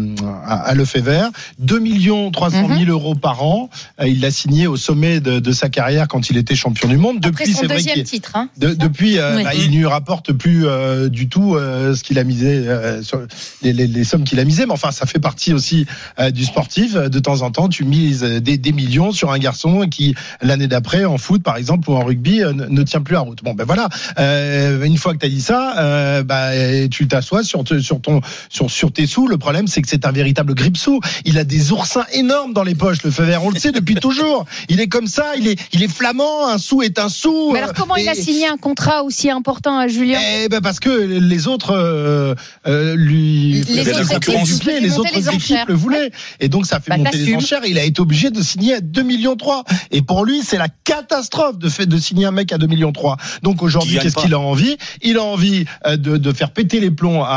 à, 0.46 0.54
à 0.54 0.74
Lefebvre. 0.74 1.30
2 1.58 1.78
millions 1.78 2.30
300 2.30 2.68
000 2.68 2.90
euros 2.90 3.14
par 3.14 3.42
an. 3.44 3.70
Euh, 4.00 4.08
Il 4.08 4.20
l'a 4.20 4.30
signé 4.30 4.66
au 4.66 4.76
sommet 4.76 5.20
de, 5.20 5.38
de 5.40 5.52
sa 5.52 5.68
carrière 5.68 6.08
quand 6.08 6.30
il 6.30 6.36
était 6.38 6.56
champion 6.56 6.88
du 6.88 6.96
monde. 6.96 7.16
Après 7.18 7.30
Depuis, 7.44 7.54
c'est 7.54 7.66
vrai 7.66 7.82
titre. 8.04 8.32
Hein. 8.34 8.48
de- 8.56 8.74
depuis, 8.74 9.18
euh, 9.18 9.36
Oui. 9.36 9.44
bah, 9.44 9.54
il 9.54 9.70
ne 9.70 9.76
lui 9.76 9.86
rapporte 9.86 10.32
plus 10.32 10.47
euh, 10.64 11.08
du 11.08 11.28
tout 11.28 11.54
euh, 11.56 11.94
ce 11.94 12.02
qu'il 12.02 12.18
a 12.18 12.24
misé, 12.24 12.46
euh, 12.68 13.02
sur 13.02 13.20
les, 13.62 13.72
les- 13.72 13.86
les 13.86 14.04
sommes 14.04 14.24
qu'il 14.24 14.38
a 14.40 14.44
misées. 14.44 14.66
Mais 14.66 14.72
enfin, 14.72 14.90
ça 14.90 15.06
fait 15.06 15.18
partie 15.18 15.52
aussi 15.52 15.86
euh, 16.18 16.30
du 16.30 16.44
sportif. 16.44 16.94
De 16.94 17.18
temps 17.18 17.42
en 17.42 17.50
temps, 17.50 17.68
tu 17.68 17.84
mises 17.84 18.22
euh, 18.24 18.40
des, 18.40 18.56
des 18.58 18.72
millions 18.72 19.12
sur 19.12 19.30
un 19.32 19.38
garçon 19.38 19.86
qui, 19.88 20.14
l'année 20.42 20.66
d'après, 20.68 21.04
en 21.04 21.18
foot 21.18 21.42
par 21.42 21.56
exemple 21.56 21.90
ou 21.90 21.94
en 21.94 22.04
rugby, 22.04 22.42
euh, 22.42 22.52
ne, 22.52 22.66
ne 22.66 22.82
tient 22.82 23.00
plus 23.00 23.14
la 23.14 23.20
route. 23.20 23.42
Bon, 23.44 23.54
ben 23.54 23.64
voilà. 23.64 23.88
Euh, 24.18 24.82
une 24.84 24.96
fois 24.96 25.12
que 25.14 25.18
tu 25.18 25.26
as 25.26 25.30
dit 25.30 25.40
ça, 25.40 25.74
euh, 25.78 26.22
bah, 26.22 26.50
tu 26.90 27.06
t'assois 27.08 27.42
sur, 27.42 27.64
te- 27.64 27.80
sur 27.80 28.00
ton 28.00 28.20
sur, 28.48 28.70
sur 28.70 28.92
tes 28.92 29.06
sous. 29.06 29.26
Le 29.28 29.38
problème, 29.38 29.66
c'est 29.68 29.82
que 29.82 29.88
c'est 29.88 30.06
un 30.06 30.12
véritable 30.12 30.54
grip-sous. 30.54 31.00
Il 31.24 31.38
a 31.38 31.44
des 31.44 31.72
oursins 31.72 32.04
énormes 32.12 32.52
dans 32.52 32.64
les 32.64 32.74
poches, 32.74 33.02
le 33.02 33.10
Fever. 33.10 33.38
On 33.42 33.50
le 33.50 33.58
sait 33.58 33.72
depuis 33.72 33.94
toujours. 34.00 34.44
Il 34.68 34.80
est 34.80 34.88
comme 34.88 35.06
ça. 35.06 35.32
Il 35.38 35.46
est 35.48 35.58
il 35.72 35.82
est 35.82 35.88
flamand. 35.92 36.48
Un 36.48 36.58
sou 36.58 36.82
est 36.82 36.98
un 36.98 37.08
sou. 37.08 37.50
Mais 37.52 37.58
alors 37.60 37.72
comment 37.74 37.96
il 37.96 38.08
a 38.08 38.14
signé 38.14 38.46
un 38.48 38.56
contrat 38.56 39.02
aussi 39.02 39.30
important 39.30 39.78
à 39.78 39.88
Julien 39.88 40.18
eh 40.44 40.48
ben 40.48 40.60
parce 40.60 40.80
que 40.80 40.90
les 40.90 41.46
autres 41.48 41.72
euh, 41.72 42.34
euh, 42.66 42.94
lui 42.96 43.62
Les 43.68 43.88
autres 43.88 44.12
équipes 44.14 44.42
du 44.44 44.54
pied, 44.58 44.80
les 44.80 44.88
montaient 44.88 44.98
autres 45.00 45.10
les 45.14 45.28
équipes 45.28 45.34
enchères. 45.36 45.64
le 45.68 45.74
voulaient 45.74 46.10
et 46.40 46.48
donc 46.48 46.66
ça 46.66 46.80
fait 46.80 46.90
Bah, 46.90 46.96
monter 46.98 47.18
les 47.18 47.34
enchères. 47.34 47.60
Il 47.66 47.78
a 47.78 47.84
été 47.84 48.00
obligé 48.00 48.30
de 48.30 48.42
signer 48.42 48.74
à 48.74 48.80
2 48.80 49.02
millions 49.02 49.36
3 49.36 49.64
et 49.90 50.02
pour 50.02 50.24
lui 50.24 50.42
c'est 50.42 50.58
la 50.58 50.68
catastrophe 50.84 51.58
de 51.58 51.68
fait 51.68 51.86
de 51.86 51.96
signer 51.98 52.26
un 52.26 52.30
mec 52.30 52.52
à 52.52 52.58
2 52.58 52.66
millions 52.66 52.92
3. 52.92 53.16
Donc 53.42 53.62
aujourd'hui 53.62 53.98
qu'est-ce 53.98 54.16
qu'il 54.16 54.34
a 54.34 54.38
envie? 54.40 54.76
Il 55.02 55.16
a 55.18 55.22
envie 55.22 55.64
euh, 55.86 55.96
de, 55.96 56.16
de 56.16 56.32
faire 56.32 56.50
péter 56.50 56.80
les 56.80 56.90
plombs 56.90 57.22
à, 57.24 57.28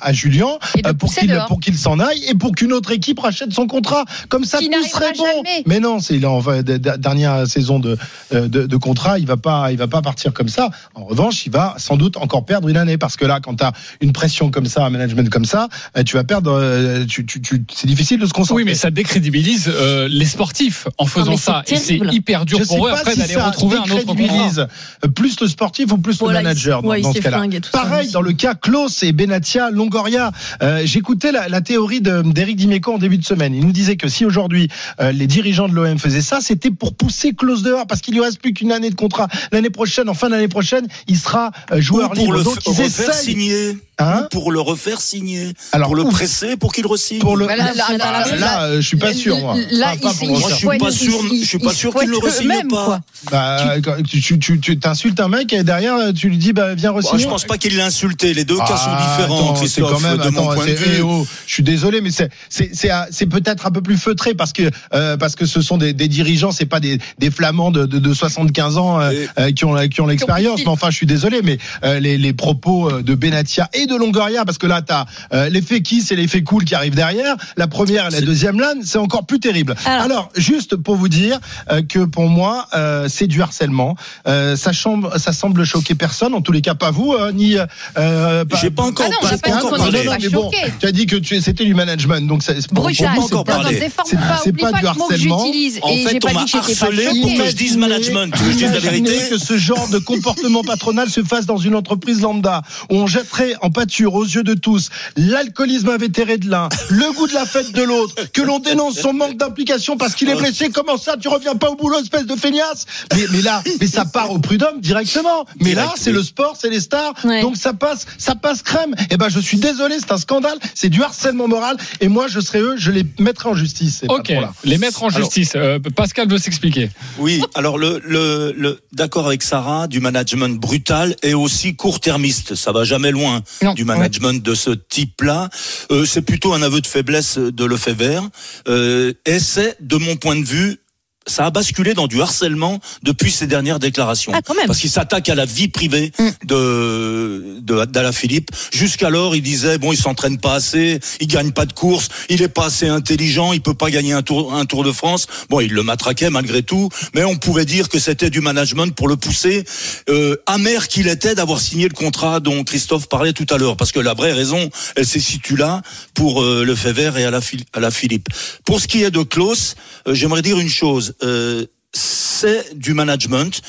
à, 0.00 0.06
à 0.08 0.12
Julien 0.12 0.58
pour 0.98 1.14
qu'il 1.14 1.44
pour 1.48 1.60
qu'il 1.60 1.76
s'en 1.78 1.98
aille 2.00 2.22
et 2.28 2.34
pour 2.34 2.52
qu'une 2.52 2.72
autre 2.72 2.90
équipe 2.92 3.18
rachète 3.20 3.52
son 3.52 3.66
contrat. 3.66 4.04
Comme 4.28 4.44
ça 4.44 4.58
tout 4.58 4.84
serait 4.88 5.12
bon. 5.16 5.24
jamais. 5.24 5.62
Mais 5.66 5.80
non, 5.80 6.00
c'est 6.00 6.14
il 6.14 6.22
est 6.24 6.26
en 6.26 6.38
va- 6.40 6.62
de- 6.62 6.76
de- 6.76 6.96
dernière 6.96 7.46
saison 7.46 7.78
de, 7.78 7.96
de 8.32 8.46
de 8.48 8.76
contrat, 8.76 9.18
il 9.18 9.26
va 9.26 9.36
pas 9.36 9.70
il 9.72 9.78
va 9.78 9.86
pas 9.88 10.02
partir 10.02 10.32
comme 10.32 10.48
ça. 10.48 10.70
En 10.94 11.04
revanche, 11.04 11.46
il 11.46 11.52
va 11.52 11.74
sans 11.78 11.96
doute 11.96 12.16
encore 12.16 12.39
perdre 12.44 12.68
une 12.68 12.76
année 12.76 12.98
parce 12.98 13.16
que 13.16 13.24
là 13.24 13.40
quand 13.42 13.56
tu 13.56 13.64
as 13.64 13.72
une 14.00 14.12
pression 14.12 14.50
comme 14.50 14.66
ça, 14.66 14.84
un 14.84 14.90
management 14.90 15.28
comme 15.30 15.44
ça, 15.44 15.68
euh, 15.96 16.02
tu 16.02 16.16
vas 16.16 16.24
perdre 16.24 16.52
euh, 16.52 17.04
tu, 17.06 17.24
tu, 17.26 17.40
tu- 17.40 17.62
c'est 17.74 17.86
difficile 17.86 18.18
de 18.20 18.26
se 18.26 18.32
concentrer. 18.32 18.62
Oui, 18.62 18.64
mais 18.64 18.74
ça 18.74 18.90
décrédibilise 18.90 19.68
euh, 19.72 20.08
les 20.10 20.24
sportifs 20.26 20.86
en 20.98 21.06
faisant 21.06 21.32
mais 21.32 21.36
ça. 21.36 21.62
Et 21.68 21.76
c'est 21.76 21.96
hyper 21.96 22.44
dur 22.46 22.58
je 22.58 22.64
pour 22.64 22.86
eux 22.86 22.90
après 22.90 23.12
si 23.12 23.18
d'aller 23.20 23.34
ça 23.34 23.46
retrouver 23.46 23.76
un 23.76 23.80
autre 23.82 23.90
contrat. 24.04 24.14
décrédibilise 24.14 24.66
plus 25.14 25.40
le 25.40 25.48
sportif 25.48 25.92
ou 25.92 25.98
plus 25.98 26.18
Voilà, 26.18 26.40
le 26.40 26.44
manager 26.44 26.80
il- 26.82 27.02
dans, 27.02 27.08
dans 27.08 27.12
ce 27.12 27.18
s'est 27.18 27.22
cas-là. 27.24 27.42
ça 27.62 27.70
Pareil 27.70 28.10
dans 28.10 28.22
le 28.22 28.32
cas 28.32 28.54
Klaus 28.54 29.02
et 29.02 29.12
Benatia 29.12 29.70
Longoria. 29.70 30.32
Euh, 30.62 30.82
J'écoutais 30.84 31.32
la, 31.32 31.48
la 31.48 31.60
théorie 31.60 32.00
d'Éric 32.00 32.56
Dimeco 32.56 32.94
en 32.94 32.98
début 32.98 33.18
de 33.18 33.24
semaine. 33.24 33.54
Il 33.54 33.64
nous 33.64 33.72
disait 33.72 33.96
que 33.96 34.08
si 34.08 34.24
aujourd'hui 34.24 34.68
euh, 35.00 35.12
les 35.12 35.26
dirigeants 35.26 35.68
de 35.68 35.74
l'OM 35.74 35.98
faisaient 35.98 36.22
ça, 36.22 36.40
c'était 36.40 36.70
pour 36.70 36.94
pousser 36.94 37.32
Klaus 37.34 37.62
dehors 37.62 37.86
parce 37.86 38.00
qu'il 38.00 38.14
lui 38.14 38.20
reste 38.22 38.40
plus 38.40 38.52
qu'une 38.52 38.72
année 38.72 38.90
de 38.90 38.94
contrat. 38.94 39.28
L'année 39.52 39.70
prochaine, 39.70 40.08
en 40.08 40.14
fin 40.14 40.28
d'année 40.30 40.48
prochaine, 40.48 40.86
il 41.08 41.16
sera 41.18 41.50
joueur 41.76 42.12
Ou 42.18 42.29
pour 42.30 42.38
le 42.38 42.44
Donc 42.44 42.58
ils 42.66 42.70
refaire 42.70 43.10
essayent. 43.10 43.24
signer. 43.24 43.76
Hein 44.02 44.22
Ou 44.24 44.28
pour 44.30 44.50
le 44.50 44.60
refaire 44.60 44.98
signer. 44.98 45.52
Alors, 45.72 45.88
pour 45.88 45.94
le 45.96 46.04
presser 46.04 46.56
pour 46.56 46.72
qu'il 46.72 46.86
re-signe. 46.86 47.18
Pour 47.18 47.36
le, 47.36 47.46
Bah 47.46 47.54
là, 47.54 47.70
là, 47.74 47.98
là, 47.98 48.24
Ah, 48.24 48.36
là, 48.36 48.62
euh, 48.64 48.80
je 48.80 48.86
suis 48.86 48.96
pas 48.96 49.12
sûr, 49.12 49.38
moi. 49.38 49.54
Là, 49.72 49.92
Moi, 50.00 50.10
je 50.48 50.54
suis 50.54 50.66
pas 50.78 50.90
sûr, 50.90 51.12
je 51.38 51.44
suis 51.44 51.58
pas 51.58 51.74
sûr 51.74 51.94
qu'il 51.94 52.08
le 52.08 52.16
re-signe 52.16 52.66
pas. 52.70 53.00
Bah, 53.30 53.74
tu, 54.08 54.22
tu, 54.22 54.38
tu, 54.38 54.58
tu 54.58 54.78
t'insultes 54.78 55.20
un 55.20 55.28
mec 55.28 55.52
et 55.52 55.62
derrière 55.64 55.96
tu 56.16 56.30
lui 56.30 56.38
dis 56.38 56.54
bah 56.54 56.74
viens 56.74 56.92
re-signer. 56.92 57.22
je 57.24 57.28
pense 57.28 57.44
pas 57.44 57.58
qu'il 57.58 57.76
l'a 57.76 57.84
insulté. 57.84 58.32
Les 58.32 58.46
deux 58.46 58.56
cas 58.56 58.68
sont 58.68 58.88
Ah, 58.88 59.16
différents, 59.18 59.36
attends, 59.52 59.54
c'est 59.56 59.60
Christophe, 59.82 59.90
quand 59.92 60.00
même, 60.00 60.16
de 60.16 60.30
mon 60.30 60.40
attends, 60.48 60.54
point 60.54 60.64
de 60.64 60.70
c'est- 60.70 60.76
vue. 60.76 60.94
eh 60.98 61.02
oh, 61.02 61.26
je 61.46 61.52
suis 61.52 61.62
désolé, 61.62 62.00
mais 62.00 62.10
c'est 62.10 62.30
c'est 62.48 62.70
c'est 62.72 62.90
un- 62.90 63.04
c'est 63.10 63.26
peut-être 63.26 63.66
un 63.66 63.70
peu 63.70 63.82
plus 63.82 63.98
feutré 63.98 64.32
parce 64.32 64.54
que 64.54 64.70
euh, 64.94 65.18
parce 65.18 65.36
que 65.36 65.44
ce 65.44 65.60
sont 65.60 65.76
des, 65.76 65.92
des 65.92 66.08
dirigeants, 66.08 66.52
c'est 66.52 66.64
pas 66.64 66.80
des, 66.80 66.98
des 67.18 67.30
flamands 67.30 67.70
de, 67.70 67.84
de, 67.84 67.98
de 67.98 68.14
75 68.14 68.78
ans 68.78 68.98
euh, 68.98 69.12
euh, 69.38 69.52
qui 69.52 69.66
ont 69.66 69.76
qui 69.88 70.00
ont 70.00 70.06
l'expérience. 70.06 70.60
Mais 70.60 70.68
enfin, 70.68 70.88
je 70.90 70.96
suis 70.96 71.06
désolé, 71.06 71.40
mais 71.44 71.58
euh, 71.84 72.00
les, 72.00 72.16
les 72.20 72.32
propos 72.32 72.90
euh, 72.90 73.02
de 73.02 73.14
Benatia 73.14 73.68
et 73.72 73.86
de 73.86 73.96
Longoria, 73.96 74.44
parce 74.44 74.58
que 74.58 74.66
là 74.66 74.82
t'as 74.82 75.06
euh, 75.32 75.48
l'effet 75.48 75.80
kiss 75.82 76.12
et 76.12 76.16
l'effet 76.16 76.42
cool 76.42 76.64
qui 76.64 76.74
arrivent 76.74 76.94
derrière. 76.94 77.36
La 77.56 77.66
première 77.66 78.06
et 78.08 78.10
la 78.10 78.20
deuxième 78.20 78.60
lane, 78.60 78.80
c'est 78.84 78.98
encore 78.98 79.26
plus 79.26 79.40
terrible. 79.40 79.74
Alors- 79.86 80.04
Alors, 80.10 80.30
juste 80.36 80.74
pour 80.76 80.96
vous 80.96 81.08
dire 81.08 81.38
euh, 81.70 81.82
que 81.82 82.00
pour 82.00 82.28
moi, 82.28 82.66
euh, 82.74 83.06
c'est 83.08 83.26
du 83.28 83.40
harcèlement. 83.42 83.96
Euh, 84.26 84.56
ça, 84.56 84.72
semble, 84.72 85.08
ça 85.20 85.32
semble 85.32 85.64
choquer 85.64 85.94
personne, 85.94 86.34
en 86.34 86.40
tous 86.40 86.50
les 86.52 86.62
cas 86.62 86.74
pas 86.74 86.90
vous, 86.90 87.12
euh, 87.14 87.30
ni. 87.32 87.56
Euh, 87.96 88.44
J'ai 88.60 88.70
pas 88.70 88.82
encore- 88.82 89.06
Ah 89.08 89.12
non, 89.22 89.28
pas 89.28 89.36
pas 89.38 89.56
encore 89.56 89.70
parlé. 89.78 89.98
non, 90.04 90.10
pas 90.10 90.18
mais 90.20 90.28
bon, 90.28 90.50
tu 90.80 90.86
as 90.86 90.92
dit 90.92 91.06
que 91.06 91.16
c'était 91.40 91.64
du 91.64 91.74
management, 91.74 92.26
donc 92.26 92.42
c'est 92.42 92.54
pas 92.72 92.80
encore 93.20 93.44
parlé. 93.44 93.78
C'est- 94.06 94.16
pas. 94.16 94.72
du 94.80 94.86
harcèlement. 94.86 95.44
j'utilise. 95.44 95.78
En 95.82 95.88
Et 95.90 95.96
j'ai 96.02 96.08
fait, 96.08 96.18
pas 96.20 96.30
on 96.30 96.34
m'a 96.34 96.40
harcelé 96.58 97.04
pour 97.22 97.30
que 97.44 97.50
je 97.50 97.56
dise 97.56 97.76
management. 97.76 98.32
Tu 98.36 98.42
veux 98.42 98.46
que 98.52 98.52
je 98.52 98.58
dise 98.58 98.72
la 98.72 98.78
Imaginez 98.80 99.08
vérité 99.08 99.28
que 99.30 99.38
ce 99.38 99.56
genre 99.56 99.88
de 99.88 99.98
comportement 99.98 100.62
patronal 100.64 101.08
se 101.08 101.22
fasse 101.22 101.46
dans 101.46 101.56
une 101.58 101.74
entreprise 101.76 102.09
lambda 102.20 102.62
où 102.90 102.96
on 102.96 103.06
jetterait 103.06 103.54
en 103.62 103.70
pâture 103.70 104.14
aux 104.14 104.24
yeux 104.24 104.42
de 104.42 104.54
tous 104.54 104.88
l'alcoolisme 105.16 105.88
invétéré 105.88 106.38
de 106.38 106.48
l'un, 106.50 106.68
le 106.90 107.12
goût 107.14 107.26
de 107.28 107.34
la 107.34 107.46
fête 107.46 107.72
de 107.72 107.82
l'autre, 107.82 108.14
que 108.32 108.42
l'on 108.42 108.58
dénonce 108.58 108.98
son 108.98 109.12
manque 109.12 109.36
d'implication 109.36 109.96
parce 109.96 110.14
qu'il 110.14 110.28
est 110.28 110.34
blessé. 110.34 110.70
Comment 110.70 110.96
ça, 110.96 111.16
tu 111.16 111.28
reviens 111.28 111.54
pas 111.54 111.70
au 111.70 111.76
boulot, 111.76 111.98
espèce 112.00 112.26
de 112.26 112.36
feignasse? 112.36 112.86
Mais, 113.14 113.24
mais 113.32 113.42
là, 113.42 113.62
mais 113.80 113.86
ça 113.86 114.04
part 114.04 114.30
au 114.30 114.38
prud'homme 114.38 114.80
directement. 114.80 115.46
Mais 115.60 115.74
là, 115.74 115.92
c'est 115.96 116.10
oui. 116.10 116.16
le 116.16 116.22
sport, 116.22 116.56
c'est 116.60 116.70
les 116.70 116.80
stars, 116.80 117.14
Ouais. 117.24 117.42
donc 117.42 117.56
ça 117.56 117.72
passe, 117.72 118.06
ça 118.18 118.34
passe 118.34 118.62
crème. 118.62 118.94
Et 119.10 119.16
ben, 119.16 119.28
je 119.28 119.38
suis 119.40 119.58
désolé, 119.58 119.96
c'est 120.00 120.12
un 120.12 120.16
scandale, 120.18 120.58
c'est 120.74 120.88
du 120.88 121.02
harcèlement 121.02 121.48
moral. 121.48 121.76
Et 122.00 122.08
moi, 122.08 122.26
je 122.28 122.40
serais 122.40 122.60
eux, 122.60 122.74
je 122.76 122.90
les 122.90 123.04
mettrais 123.18 123.48
en 123.50 123.54
justice. 123.54 124.02
Ok, 124.08 124.32
les 124.64 124.78
mettre 124.78 125.02
en 125.02 125.08
Alors- 125.08 125.20
justice. 125.20 125.52
Euh, 125.56 125.78
Pascal 125.94 126.28
veut 126.28 126.38
s'expliquer. 126.38 126.90
Oui, 127.18 127.42
alors 127.54 127.78
le, 127.78 128.00
le, 128.04 128.52
le 128.56 128.80
d'accord 128.92 129.26
avec 129.26 129.42
Sarah, 129.42 129.86
du 129.88 130.00
management 130.00 130.58
brutal 130.58 131.14
et 131.22 131.34
aussi 131.34 131.76
court-termiste. 132.00 132.54
Ça 132.54 132.72
va 132.72 132.84
jamais 132.84 133.10
loin 133.10 133.42
Non. 133.62 133.74
du 133.74 133.84
management 133.84 134.42
de 134.42 134.54
ce 134.54 134.70
type-là. 134.70 135.50
Euh, 135.90 136.04
c'est 136.06 136.22
plutôt 136.22 136.54
un 136.54 136.62
aveu 136.62 136.80
de 136.80 136.86
faiblesse 136.86 137.36
de 137.38 137.64
Lefebvre. 137.64 138.28
Euh, 138.68 139.12
et 139.26 139.38
c'est, 139.38 139.76
de 139.80 139.96
mon 139.96 140.16
point 140.16 140.36
de 140.36 140.44
vue, 140.44 140.78
ça 141.26 141.46
a 141.46 141.50
basculé 141.50 141.94
dans 141.94 142.06
du 142.06 142.20
harcèlement 142.20 142.80
depuis 143.02 143.30
ses 143.30 143.46
dernières 143.46 143.78
déclarations. 143.78 144.32
Ah, 144.34 144.40
quand 144.42 144.54
même. 144.54 144.66
Parce 144.66 144.78
qu'il 144.78 144.90
s'attaque 144.90 145.28
à 145.28 145.34
la 145.34 145.44
vie 145.44 145.68
privée 145.68 146.12
de, 146.44 147.58
de 147.60 147.84
d'Ala 147.84 148.12
Philippe. 148.12 148.50
Jusqu'alors, 148.72 149.36
il 149.36 149.42
disait 149.42 149.78
bon, 149.78 149.92
il 149.92 149.96
s'entraîne 149.96 150.38
pas 150.38 150.54
assez, 150.54 150.98
il 151.20 151.26
gagne 151.26 151.52
pas 151.52 151.66
de 151.66 151.72
course, 151.72 152.08
il 152.28 152.42
est 152.42 152.48
pas 152.48 152.66
assez 152.66 152.88
intelligent, 152.88 153.52
il 153.52 153.60
peut 153.60 153.74
pas 153.74 153.90
gagner 153.90 154.12
un 154.12 154.22
tour 154.22 154.54
un 154.54 154.64
Tour 154.64 154.84
de 154.84 154.92
France. 154.92 155.26
Bon, 155.48 155.60
il 155.60 155.72
le 155.72 155.82
matraquait 155.82 156.30
malgré 156.30 156.62
tout, 156.62 156.88
mais 157.14 157.24
on 157.24 157.36
pouvait 157.36 157.64
dire 157.64 157.88
que 157.88 157.98
c'était 157.98 158.30
du 158.30 158.40
management 158.40 158.94
pour 158.94 159.08
le 159.08 159.16
pousser. 159.16 159.64
Euh, 160.08 160.36
amer 160.46 160.88
qu'il 160.88 161.08
était 161.08 161.34
d'avoir 161.34 161.60
signé 161.60 161.88
le 161.88 161.94
contrat 161.94 162.40
dont 162.40 162.62
Christophe 162.64 163.08
parlait 163.08 163.32
tout 163.32 163.46
à 163.50 163.58
l'heure, 163.58 163.76
parce 163.76 163.92
que 163.92 164.00
la 164.00 164.14
vraie 164.14 164.32
raison, 164.32 164.70
elle 164.96 165.06
se 165.06 165.18
situe 165.18 165.56
là 165.56 165.82
pour 166.14 166.42
euh, 166.42 166.64
le 166.64 166.74
fait 166.74 166.92
vert 166.92 167.18
et 167.18 167.24
à 167.24 167.30
la, 167.30 167.40
à 167.72 167.80
la 167.80 167.90
Philippe. 167.90 168.28
Pour 168.64 168.80
ce 168.80 168.86
qui 168.86 169.02
est 169.02 169.10
de 169.10 169.22
Klaus, 169.22 169.74
euh, 170.06 170.14
j'aimerais 170.14 170.42
dire 170.42 170.58
une 170.58 170.68
chose. 170.68 171.09
Euh, 171.22 171.66
c'est 171.92 172.78
du 172.78 172.94
management 172.94 173.60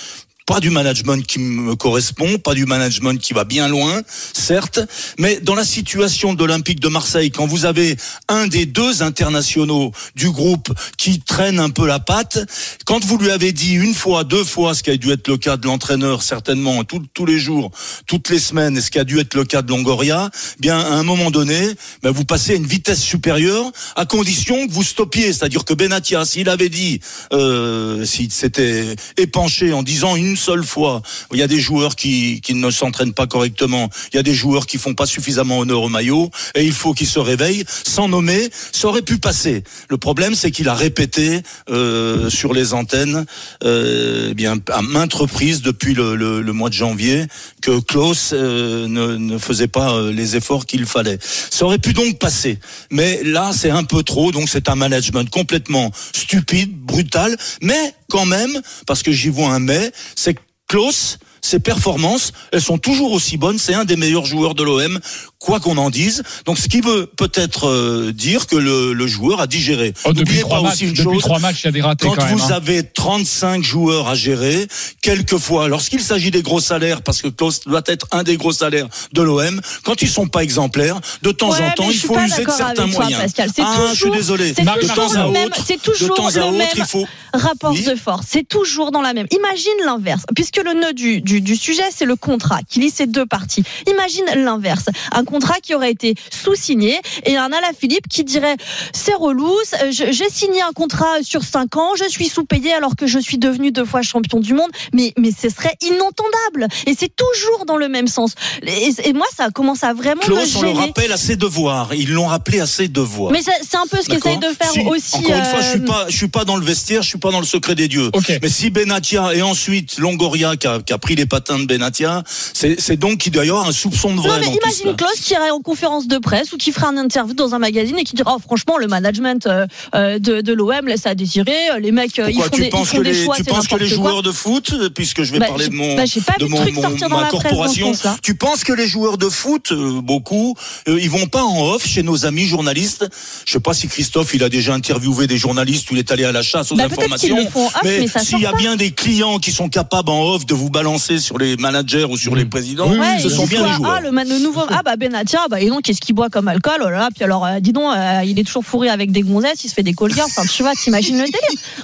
pas 0.52 0.60
du 0.60 0.70
management 0.70 1.26
qui 1.26 1.40
me 1.40 1.78
correspond, 1.78 2.38
pas 2.38 2.54
du 2.54 2.66
management 2.66 3.18
qui 3.18 3.32
va 3.32 3.46
bien 3.46 3.70
loin, 3.70 4.02
certes, 4.34 4.82
mais 5.18 5.40
dans 5.40 5.56
la 5.56 5.64
situation 5.64 6.34
de 6.34 6.40
l'Olympique 6.40 6.82
de 6.82 6.90
Marseille, 6.90 7.32
quand 7.32 7.48
vous 7.48 7.64
avez 7.64 7.96
un 8.28 8.48
des 8.48 8.66
deux 8.66 9.02
internationaux 9.02 9.94
du 10.18 10.30
groupe 10.30 10.68
qui 10.98 11.22
traîne 11.22 11.58
un 11.58 11.70
peu 11.70 11.88
la 11.88 12.00
patte, 12.00 12.40
quand 12.84 13.02
vous 13.06 13.18
lui 13.18 13.32
avez 13.32 13.54
dit 13.54 13.76
une 13.76 13.94
fois, 13.94 14.26
deux 14.26 14.44
fois, 14.44 14.74
ce 14.74 14.84
qui 14.84 14.90
a 14.90 14.98
dû 14.98 15.14
être 15.14 15.30
le 15.30 15.38
cas 15.38 15.56
de 15.56 15.68
l'entraîneur 15.68 16.22
certainement 16.22 16.84
tous 16.84 17.26
les 17.26 17.40
jours, 17.40 17.72
toutes 18.06 18.28
les 18.28 18.40
semaines, 18.40 18.76
et 18.76 18.82
ce 18.82 18.92
qui 18.92 19.00
a 19.00 19.06
dû 19.06 19.22
être 19.22 19.36
le 19.36 19.46
cas 19.46 19.62
de 19.62 19.70
Longoria, 19.70 20.32
bien 20.60 20.78
à 20.78 20.96
un 20.96 21.04
moment 21.04 21.32
donné, 21.32 21.62
ben, 22.04 22.12
vous 22.12 22.26
passez 22.26 22.52
à 22.52 22.56
une 22.56 22.68
vitesse 22.68 23.02
supérieure 23.02 23.72
à 23.96 24.06
condition 24.06 24.68
que 24.68 24.74
vous 24.74 24.84
stoppiez, 24.84 25.32
c'est-à-dire 25.32 25.64
que 25.64 25.74
Benatia, 25.74 26.26
s'il 26.26 26.50
avait 26.50 26.68
dit, 26.68 27.00
euh, 27.32 28.04
s'il 28.04 28.34
s'était 28.34 28.98
épanché 29.16 29.72
en 29.72 29.82
disant 29.82 30.18
une 30.18 30.41
seule 30.48 30.64
fois, 30.66 31.02
il 31.34 31.40
y 31.40 31.44
a 31.44 31.48
des 31.48 31.60
joueurs 31.60 31.96
qui, 31.96 32.42
qui 32.42 32.54
ne 32.54 32.70
s'entraînent 32.72 33.14
pas 33.22 33.28
correctement, 33.28 33.90
il 34.12 34.16
y 34.16 34.20
a 34.20 34.24
des 34.24 34.34
joueurs 34.34 34.66
qui 34.66 34.78
font 34.78 34.96
pas 34.96 35.06
suffisamment 35.06 35.60
honneur 35.60 35.82
au 35.84 35.90
maillot, 35.90 36.30
et 36.56 36.64
il 36.66 36.74
faut 36.74 36.94
qu'ils 36.94 37.08
se 37.18 37.20
réveillent, 37.20 37.64
sans 37.98 38.08
nommer, 38.08 38.50
ça 38.72 38.88
aurait 38.88 39.02
pu 39.12 39.18
passer. 39.20 39.64
Le 39.90 39.98
problème, 39.98 40.34
c'est 40.36 40.52
qu'il 40.52 40.68
a 40.70 40.74
répété 40.76 41.42
euh, 41.70 42.30
sur 42.30 42.54
les 42.54 42.74
antennes, 42.74 43.26
euh, 43.64 44.30
eh 44.32 44.34
bien 44.34 44.56
à 44.72 44.82
maintes 44.82 45.14
reprises 45.14 45.62
depuis 45.62 45.94
le, 45.94 46.16
le- 46.16 46.42
le 46.42 46.54
mois 46.54 46.70
de 46.70 46.74
janvier, 46.74 47.26
que 47.62 47.80
Klaus 47.80 48.32
euh, 48.34 48.88
ne, 48.88 49.18
ne 49.18 49.38
faisait 49.38 49.68
pas 49.68 49.94
euh, 49.94 50.12
les 50.12 50.36
efforts 50.36 50.66
qu'il 50.66 50.86
fallait. 50.86 51.20
Ça 51.22 51.66
aurait 51.66 51.78
pu 51.80 51.94
donc 51.94 52.18
passer, 52.20 52.60
mais 52.90 53.22
là, 53.24 53.52
c'est 53.54 53.70
un 53.70 53.84
peu 53.84 54.02
trop, 54.04 54.32
donc 54.32 54.50
c'est 54.50 54.68
un 54.70 54.76
management 54.76 55.30
complètement 55.30 55.92
stupide, 56.14 56.72
brutal, 56.76 57.38
mais 57.62 57.94
quand 58.12 58.26
même, 58.26 58.62
parce 58.86 59.02
que 59.02 59.12
j'y 59.12 59.30
vois 59.30 59.50
un 59.50 59.60
mais, 59.60 59.92
c'est 60.16 60.36
Klaus, 60.68 61.18
ses 61.42 61.60
performances, 61.60 62.32
elles 62.52 62.62
sont 62.62 62.78
toujours 62.78 63.12
aussi 63.14 63.38
bonnes. 63.38 63.58
C'est 63.58 63.74
un 63.74 63.86
des 63.86 63.96
meilleurs 63.96 64.26
joueurs 64.26 64.56
de 64.56 64.64
l'OM, 64.64 65.00
quoi 65.40 65.60
qu'on 65.60 65.78
en 65.78 65.90
dise. 65.90 66.24
Donc, 66.46 66.58
ce 66.58 66.68
qui 66.68 66.82
veut 66.82 67.06
peut-être 67.08 67.68
euh, 67.68 68.12
dire 68.14 68.48
que 68.48 68.56
le, 68.56 68.94
le 68.94 69.08
joueur 69.08 69.42
a 69.42 69.48
digéré. 69.48 69.94
Oh, 70.06 70.14
depuis 70.14 70.40
trois 70.40 70.58
pas 70.58 70.64
matchs, 70.64 70.74
aussi 70.74 70.86
une 70.86 70.92
depuis 70.94 71.04
chose. 71.04 71.22
trois 71.24 71.40
matchs, 71.40 71.62
il 71.64 71.66
y 71.66 71.70
a 71.70 71.72
des 71.72 71.82
ratés 71.82 72.08
Quand, 72.08 72.16
quand 72.16 72.26
même, 72.26 72.36
vous 72.38 72.44
hein. 72.52 72.56
avez 72.56 72.84
35 72.84 73.64
joueurs 73.64 74.08
à 74.08 74.16
gérer, 74.16 74.68
quelquefois, 75.02 75.68
lorsqu'il 75.68 76.02
s'agit 76.02 76.32
des 76.32 76.42
gros 76.42 76.60
salaires, 76.60 77.02
parce 77.02 77.22
que 77.22 77.28
Klaus 77.28 77.62
doit 77.62 77.82
être 77.88 78.08
un 78.12 78.24
des 78.24 78.38
gros 78.38 78.52
salaires 78.52 78.88
de 79.14 79.22
l'OM, 79.22 79.60
quand 79.84 80.02
ils 80.02 80.10
sont 80.10 80.28
pas 80.28 80.44
exemplaires, 80.44 81.00
de 81.22 81.32
temps 81.32 81.52
Ouais, 81.52 81.66
en 81.66 81.72
temps, 81.72 81.90
il 81.90 81.98
faut 81.98 82.18
user 82.18 82.46
de 82.46 82.50
certains 82.52 82.84
avec 82.84 82.94
toi, 82.94 83.04
moyens. 83.04 83.22
Pascal. 83.22 83.50
C'est 83.56 83.62
ah, 83.66 83.76
je 83.90 83.96
suis 83.96 84.00
toujours- 84.04 84.16
désolé. 84.16 84.54
C'est 84.56 84.64
De 84.64 84.80
toujours 84.80 84.96
temps 84.96 85.14
à 85.14 85.26
le 85.26 85.32
même- 85.32 85.50
de 85.50 85.82
toujours 85.82 86.16
temps 86.16 86.28
à 86.28 86.30
autre, 86.30 86.52
même 86.52 86.68
il 86.76 86.86
faut 86.86 87.06
rapport 87.34 87.72
Oui. 87.72 87.84
de 87.84 87.96
force. 87.96 88.26
C'est 88.30 88.48
toujours 88.48 88.92
dans 88.92 89.02
la 89.02 89.14
même. 89.14 89.28
Imagine 89.32 89.72
l'inverse, 89.86 90.24
puisque 90.36 90.58
le 90.64 90.74
nœud 90.74 90.94
du, 90.94 91.22
du, 91.22 91.31
du 91.40 91.56
sujet, 91.56 91.84
c'est 91.96 92.06
le 92.06 92.16
contrat 92.18 92.60
qui 92.68 92.80
lie 92.80 92.90
ces 92.90 93.08
deux 93.08 93.26
parties. 93.26 93.64
Imagine 93.90 94.26
l'inverse. 94.36 94.86
Un 95.14 95.24
contrat 95.24 95.60
qui 95.62 95.74
aurait 95.76 95.92
été 95.92 96.16
sous-signé 96.32 97.00
et 97.26 97.38
un 97.38 97.52
Alaphilippe 97.52 98.08
qui 98.10 98.24
dirait 98.24 98.58
c'est 98.94 99.14
relou, 99.14 99.54
je- 99.92 100.12
j'ai 100.12 100.30
signé 100.30 100.62
un 100.62 100.72
contrat 100.74 101.22
sur 101.24 101.44
5 101.44 101.78
ans, 101.78 101.92
je 101.98 102.10
suis 102.10 102.28
sous-payé 102.28 102.74
alors 102.74 102.96
que 102.96 103.08
je 103.08 103.20
suis 103.20 103.38
devenu 103.38 103.72
deux 103.72 103.86
fois 103.86 104.02
champion 104.02 104.40
du 104.40 104.54
monde, 104.54 104.70
mais, 104.94 105.14
mais 105.18 105.30
ce 105.32 105.50
serait 105.50 105.76
inentendable. 105.82 106.68
Et 106.88 106.96
c'est 106.98 107.14
toujours 107.16 107.66
dans 107.66 107.78
le 107.78 107.88
même 107.88 108.08
sens. 108.08 108.34
Et, 108.64 108.90
et 109.06 109.14
moi, 109.14 109.28
ça 109.36 109.50
commence 109.52 109.84
à 109.84 109.94
vraiment 109.94 110.22
me 110.22 110.26
Klaus, 110.26 110.56
on 110.56 110.62
le 110.64 110.68
gêner. 110.70 110.80
rappelle 110.80 111.12
à 111.12 111.18
ses 111.18 111.36
devoirs. 111.36 111.94
Ils 111.94 112.12
l'ont 112.12 112.28
rappelé 112.28 112.60
à 112.60 112.66
ses 112.66 112.88
devoirs. 112.88 113.32
Mais 113.32 113.42
c'est 113.44 113.78
un 113.78 113.86
peu 113.90 113.98
ce 114.02 114.10
qu'essaye 114.10 114.38
de 114.38 114.48
faire 114.48 114.72
Si- 114.72 114.82
aussi. 114.82 115.16
Encore 115.18 115.36
une 115.38 115.46
fois, 115.46 115.62
je 115.62 115.68
suis 115.70 115.80
euh, 115.80 115.86
pas, 115.86 116.06
je 116.10 116.16
suis 116.18 116.28
pas 116.28 116.46
dans 116.46 116.58
le 116.58 116.66
vestiaire, 116.66 117.02
je 117.04 117.08
suis 117.10 117.20
pas 117.20 117.32
dans 117.32 117.40
le 117.40 117.46
secret 117.46 117.76
des 117.76 117.88
dieux. 117.88 118.10
Mais 118.42 118.50
si 118.50 118.70
Benatia 118.70 119.34
et 119.36 119.42
ensuite 119.42 119.98
Longoria 120.00 120.56
qui 120.56 120.68
a, 120.68 120.80
qui 120.80 120.94
a 120.94 120.98
pris 120.98 121.16
les 121.16 121.21
patins 121.26 121.60
de 121.60 121.66
Benatia, 121.66 122.24
c'est 122.54 122.96
donc 122.98 123.20
qu'il 123.20 123.32
doit 123.32 123.46
y 123.46 123.50
avoir 123.50 123.68
un 123.68 123.72
soupçon 123.72 124.14
de 124.16 124.20
vrai 124.22 124.30
Non 124.30 124.36
mais 124.52 124.58
imagine. 124.64 124.96
Klaus 124.96 125.20
qui 125.22 125.34
irait 125.34 125.52
en 125.52 125.60
conférence 125.62 126.08
de 126.08 126.18
presse 126.18 126.52
ou 126.54 126.58
qui 126.58 126.72
ferait 126.72 126.88
un 126.88 126.98
interview 126.98 127.34
dans 127.34 127.54
un 127.56 127.60
magazine 127.60 127.98
et 127.98 128.04
qui 128.04 128.16
dira 128.16 128.36
oh, 128.36 128.40
franchement 128.40 128.78
le 128.78 128.88
management 128.88 129.46
euh, 129.48 129.66
euh, 129.96 130.20
de, 130.20 130.42
de 130.42 130.54
l'OM 130.54 130.88
laisse 130.88 131.06
à 131.06 131.16
désirer 131.16 131.54
les 131.80 131.92
mecs 131.92 132.18
euh, 132.20 132.30
ils 132.32 132.42
font 132.42 132.50
tu 132.52 132.62
des, 132.62 132.68
ils 132.68 132.70
penses 132.70 132.90
font 132.90 132.98
que 132.98 133.04
des 133.04 133.14
les, 133.14 133.24
choix 133.24 133.36
tu 133.36 133.44
c'est 133.44 133.50
penses 133.52 133.68
que 133.68 133.76
les 133.76 133.88
quoi. 133.88 133.96
joueurs 133.96 134.24
de 134.24 134.32
foot, 134.32 134.74
puisque 134.94 135.24
je 135.24 135.32
vais 135.32 135.40
Bah, 135.40 135.48
parler 135.48 135.68
de 135.70 135.74
mon, 135.74 135.96
bah, 135.96 136.06
j'ai 136.06 136.22
pas 136.22 136.36
de 136.40 136.46
mon, 136.46 136.58
truc 136.58 136.76
mon- 136.76 136.82
ma 136.82 136.90
presse 136.90 137.32
corporation, 137.32 137.92
tu 138.22 138.36
penses 138.36 138.64
que 138.64 138.74
les 138.74 138.88
joueurs 138.88 139.18
de 139.18 139.30
foot, 139.30 139.74
beaucoup, 139.74 140.56
euh, 140.88 141.00
ils 141.02 141.10
vont 141.10 141.28
pas 141.28 141.44
en 141.44 141.62
off 141.72 141.86
chez 141.88 142.04
nos 142.04 142.26
amis 142.26 142.46
journalistes? 142.46 143.06
Je 143.46 143.52
sais 143.54 143.60
pas 143.60 143.74
si 143.74 143.88
Christophe 143.88 144.34
il 144.34 144.44
a 144.44 144.50
déjà 144.50 144.74
interviewé 144.74 145.28
des 145.28 145.38
journalistes 145.38 145.90
ou 145.92 145.96
il 145.96 146.00
est 146.00 146.12
allé 146.12 146.24
à 146.26 146.32
la 146.32 146.42
chasse 146.42 146.72
aux 146.72 146.76
Bah, 146.76 146.86
informations. 146.86 147.36
le 147.38 147.46
font 147.48 147.66
en 147.66 147.68
off, 147.68 147.82
mais 147.84 148.08
s'il 148.08 148.40
y 148.40 148.46
a 148.46 148.52
pas. 148.52 148.58
bien 148.58 148.76
des 148.76 148.92
clients 148.92 149.40
qui 149.40 149.52
sont 149.52 149.70
capables 149.70 150.10
en 150.10 150.34
off 150.34 150.46
de 150.46 150.54
vous 150.54 150.70
balancer 150.70 151.11
sur 151.20 151.38
les 151.38 151.58
managers 151.58 152.06
ou 152.06 152.18
sur 152.18 152.36
les 152.36 152.46
présidents, 152.46 152.90
Ouais, 152.92 153.20
ce 153.20 153.30
sont 153.30 153.46
bien 153.46 153.66
les 153.66 153.74
joueurs. 153.74 153.98
Ah, 153.98 154.02
le, 154.02 154.10
le 154.12 154.44
nouveau. 154.44 154.62
Ah, 154.70 154.82
bah 154.84 154.96
Benatia, 154.96 155.40
bah, 155.50 155.60
et 155.60 155.68
donc, 155.68 155.82
qu'est-ce 155.84 156.00
qu'il 156.02 156.16
boit 156.16 156.30
comme 156.30 156.48
alcool 156.48 156.80
Oh 156.82 156.90
là 156.90 156.98
là, 157.00 157.10
puis 157.14 157.24
alors, 157.24 157.46
euh, 157.46 157.60
dis 157.60 157.74
donc, 157.74 157.94
euh, 157.96 158.22
il 158.26 158.40
est 158.40 158.44
toujours 158.44 158.64
fourré 158.64 158.90
avec 158.90 159.12
des 159.12 159.22
gonzesses, 159.22 159.64
il 159.64 159.70
se 159.70 159.74
fait 159.74 159.84
des 159.84 159.94
colliers. 159.94 160.22
Enfin, 160.22 160.44
tu 160.46 160.64
vois, 160.64 160.74
t'imagines 160.74 161.18
le 161.18 161.26
délire 161.26 161.40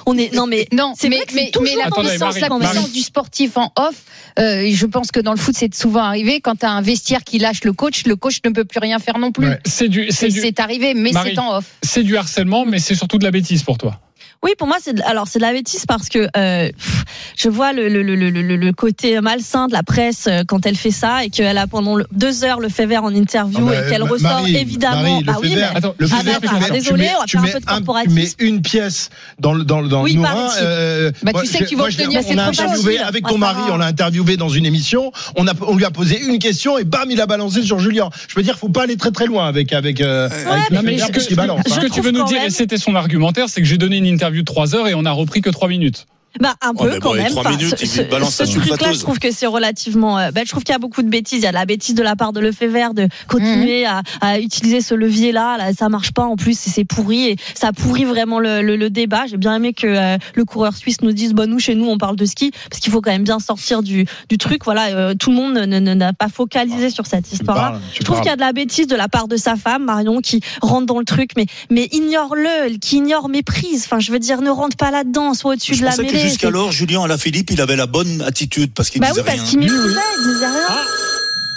On 0.05 0.17
est. 0.17 0.33
Non, 0.33 0.47
mais. 0.47 0.67
Non, 0.71 0.93
c'est 0.97 1.09
mais, 1.09 1.17
vrai 1.17 1.25
que 1.25 1.35
mais, 1.35 1.45
c'est 1.45 1.51
toujours 1.51 1.75
mais 1.75 1.83
la 1.83 1.89
dans 1.89 2.01
le 2.01 2.07
puissance, 2.09 2.33
sens 2.37 2.41
la 2.49 2.57
puissance 2.57 2.91
du 2.91 3.01
sportif 3.01 3.57
en 3.57 3.71
off, 3.75 3.95
euh, 4.39 4.69
je 4.71 4.85
pense 4.85 5.11
que 5.11 5.19
dans 5.19 5.31
le 5.31 5.37
foot, 5.37 5.55
c'est 5.57 5.73
souvent 5.75 6.03
arrivé. 6.03 6.39
Quand 6.41 6.55
tu 6.59 6.65
as 6.65 6.71
un 6.71 6.81
vestiaire 6.81 7.23
qui 7.23 7.39
lâche 7.39 7.63
le 7.63 7.73
coach, 7.73 8.05
le 8.05 8.15
coach 8.15 8.39
ne 8.45 8.51
peut 8.51 8.65
plus 8.65 8.79
rien 8.79 8.99
faire 8.99 9.17
non 9.17 9.31
plus. 9.31 9.47
Ouais. 9.47 9.59
C'est 9.65 9.89
du, 9.89 10.07
c'est 10.11 10.27
C'est 10.27 10.29
du, 10.29 10.39
c'est 10.41 10.59
arrivé, 10.59 10.93
mais 10.93 11.11
Marie, 11.11 11.31
c'est 11.33 11.39
en 11.39 11.57
off. 11.57 11.65
c'est 11.83 12.03
du 12.03 12.15
harcèlement, 12.17 12.65
mais 12.65 12.79
c'est 12.79 12.95
surtout 12.95 13.17
de 13.17 13.23
la 13.23 13.31
bêtise 13.31 13.63
pour 13.63 13.77
toi. 13.77 13.99
Oui, 14.43 14.51
pour 14.57 14.67
moi, 14.67 14.77
c'est 14.81 14.93
de, 14.93 15.01
alors 15.03 15.27
c'est 15.27 15.39
de 15.39 15.43
la 15.43 15.51
bêtise 15.51 15.85
parce 15.87 16.09
que 16.09 16.27
euh, 16.37 16.69
pff, 16.71 17.03
je 17.35 17.49
vois 17.49 17.73
le, 17.73 17.89
le, 17.89 18.01
le, 18.03 18.15
le, 18.29 18.71
côté 18.71 19.19
malsain 19.21 19.67
de 19.67 19.73
la 19.73 19.83
presse 19.83 20.27
euh, 20.27 20.43
quand 20.47 20.65
elle 20.65 20.75
fait 20.75 20.91
ça 20.91 21.23
et 21.25 21.29
qu'elle 21.29 21.57
a 21.57 21.65
pendant 21.67 21.97
deux 22.11 22.43
heures 22.43 22.59
le 22.59 22.69
fait 22.69 22.85
vert 22.85 23.03
en 23.03 23.13
interview 23.13 23.59
Ah 23.67 23.69
bah, 23.71 23.85
et 23.87 23.89
qu'elle 23.89 24.03
Ma- 24.03 24.09
ressort 24.09 24.29
Marie, 24.41 24.55
évidemment. 24.55 25.01
Marie, 25.01 25.19
le 25.21 25.25
bah 25.25 25.37
oui, 25.41 25.51
mais- 25.55 25.61
Attends, 25.63 25.95
le 25.97 26.07
ah 26.11 26.17
tu 26.19 26.25
mets- 26.25 26.65
tu 26.67 26.71
désolé, 26.71 27.03
mets- 27.05 27.11
on 27.17 27.21
va 27.21 27.25
faire 27.27 27.41
un 27.41 27.43
peu 27.45 27.59
de 27.59 27.65
un- 27.67 27.75
corporatisme. 27.77 28.15
Tu 28.15 28.21
mets 28.21 28.47
une 28.47 28.61
pièce 28.61 29.09
dans 29.39 29.53
le 29.53 29.63
dans 29.63 29.81
le 29.81 29.87
dans 29.89 30.03
Oui, 30.03 30.13
le 30.13 30.21
équipe. 30.21 30.31
euh, 30.61 31.11
Bah, 31.23 31.31
moi, 31.33 31.41
tu 31.41 31.47
sais 31.47 31.59
que 31.59 31.65
tu 31.65 31.75
vas 31.75 31.85
obtenir, 31.85 32.21
On 32.27 32.33
l'a 32.35 32.51
trop 32.51 32.63
interviewé 32.63 32.99
avec 32.99 33.23
Ah, 33.25 33.29
ton 33.29 33.37
mari, 33.37 33.61
on 33.71 33.77
l'a 33.77 33.85
interviewé 33.87 34.37
dans 34.37 34.49
une 34.49 34.65
émission. 34.65 35.11
On 35.35 35.47
a 35.47 35.53
on 35.61 35.75
lui 35.75 35.85
a 35.85 35.91
posé 35.91 36.21
une 36.21 36.37
question 36.39 36.77
et 36.77 36.83
bam, 36.83 37.09
il 37.09 37.19
a 37.21 37.25
balancé 37.25 37.63
sur 37.63 37.79
Julien. 37.79 38.09
Je 38.27 38.35
veux 38.35 38.43
dire, 38.43 38.57
faut 38.57 38.69
pas 38.69 38.83
aller 38.83 38.97
très 38.97 39.11
très 39.11 39.25
loin 39.25 39.47
avec 39.47 39.73
avec 39.73 39.99
euh, 40.01 40.29
mais 40.71 40.77
Fever 40.77 40.99
ce 40.99 41.05
que, 41.07 41.11
parce 41.13 41.25
qu'il 41.27 41.35
balance. 41.37 41.61
ce 41.67 41.73
hein. 41.73 41.77
que 41.81 41.87
tu 41.87 42.01
veux 42.01 42.11
nous 42.11 42.23
dire, 42.25 42.41
et 42.43 42.49
c'était 42.51 42.77
son 42.77 42.93
argumentaire, 42.95 43.45
c'est 43.49 43.61
que 43.61 43.67
j'ai 43.67 43.77
donné 43.77 43.97
une 43.97 44.05
interview 44.05 44.26
de 44.29 44.41
3 44.41 44.75
heures 44.75 44.87
et 44.87 44.93
on 44.93 45.05
a 45.05 45.11
repris 45.11 45.41
que 45.41 45.49
3 45.49 45.67
minutes. 45.67 46.07
Bah 46.39 46.53
un 46.61 46.71
Oh, 46.75 46.83
peu 46.83 46.91
mais 46.91 46.99
quand 46.99 47.09
bon, 47.09 47.15
même. 47.15 47.27
trois 47.29 47.41
Enfin, 47.47 47.57
minutes, 47.57 47.77
ce- 47.79 47.85
ce- 47.87 48.01
balance 48.03 48.35
ce 48.35 48.43
truc-là, 48.43 48.91
je 48.93 48.99
trouve 48.99 49.17
que 49.17 49.31
c'est 49.31 49.47
relativement. 49.47 50.19
euh, 50.19 50.29
bah, 50.31 50.41
je 50.45 50.49
trouve 50.51 50.63
qu'il 50.63 50.73
y 50.73 50.75
a 50.75 50.79
beaucoup 50.79 51.01
de 51.01 51.09
bêtises. 51.09 51.39
Il 51.39 51.43
y 51.43 51.47
a 51.47 51.51
de 51.51 51.55
la 51.55 51.65
bêtise 51.65 51.95
de 51.95 52.03
la 52.03 52.15
part 52.15 52.31
de 52.31 52.39
Lefebvre 52.39 52.93
de 52.93 53.07
continuer 53.27 53.85
à, 53.85 54.01
à 54.21 54.39
utiliser 54.39 54.81
ce 54.81 54.93
levier-là. 54.93 55.57
Là, 55.57 55.73
ça 55.73 55.89
marche 55.89 56.11
pas 56.11 56.23
en 56.25 56.35
plus, 56.35 56.67
et 56.67 56.69
c'est 56.69 56.83
pourri 56.85 57.29
et 57.29 57.35
ça 57.55 57.71
pourrit 57.73 58.05
vraiment 58.05 58.39
le, 58.39 58.61
le- 58.61 58.75
le 58.75 58.89
débat. 58.91 59.25
J'ai 59.27 59.37
bien 59.37 59.55
aimé 59.55 59.73
que 59.73 59.87
euh, 59.87 60.17
le 60.35 60.45
coureur 60.45 60.75
suisse 60.75 61.01
nous 61.01 61.11
dise, 61.11 61.33
bon 61.33 61.49
nous 61.49 61.59
chez 61.59 61.73
nous 61.73 61.87
on 61.87 61.97
parle 61.97 62.15
de 62.15 62.25
ski 62.25 62.51
parce 62.69 62.79
qu'il 62.81 62.91
faut 62.91 63.01
quand 63.01 63.11
même 63.11 63.23
bien 63.23 63.39
sortir 63.39 63.81
du, 63.81 64.05
du 64.29 64.37
truc. 64.37 64.63
Voilà, 64.65 64.87
euh, 64.89 65.13
tout 65.15 65.31
le 65.31 65.35
monde 65.37 65.53
ne- 65.55 65.79
ne- 65.79 65.93
n'a 65.95 66.13
pas 66.13 66.29
focalisé 66.29 66.91
sur 66.91 67.07
cette 67.07 67.31
histoire-là. 67.31 67.79
Je 67.97 68.03
trouve 68.03 68.17
qu'il 68.17 68.27
y 68.27 68.31
a 68.31 68.35
de 68.35 68.41
la 68.41 68.53
bêtise 68.53 68.85
de 68.87 68.95
la 68.95 69.07
part 69.07 69.27
de 69.27 69.37
sa 69.37 69.55
femme 69.55 69.85
Marion 69.85 70.21
qui 70.21 70.41
rentre 70.61 70.85
dans 70.85 70.99
le 70.99 71.05
truc, 71.05 71.31
mais 71.35 71.47
mais 71.71 71.87
ignore-le, 71.91 72.77
qui 72.77 72.97
ignore 72.97 73.29
méprise. 73.29 73.83
Enfin, 73.85 73.99
je 73.99 74.11
veux 74.11 74.19
dire, 74.19 74.41
ne 74.41 74.49
rentre 74.49 74.77
pas 74.77 74.91
là-dedans, 74.91 75.33
soit 75.33 75.53
au-dessus 75.53 75.75
de 75.79 75.83
la 75.85 75.91
que 76.21 76.27
jusqu'alors, 76.27 76.71
Julien 76.71 77.03
Alaphilippe, 77.03 77.51
il 77.51 77.61
avait 77.61 77.75
la 77.75 77.87
bonne 77.87 78.21
attitude 78.21 78.71
parce 78.73 78.89
qu'il 78.89 79.01
Bah 79.01 79.07
oui, 79.07 79.13
disait 79.13 79.23
parce 79.25 79.39
rien. 79.39 79.49
qu'il 79.49 79.59
méprisait, 79.59 79.99
il 80.19 80.33
disait 80.33 80.45
rien. 80.45 80.85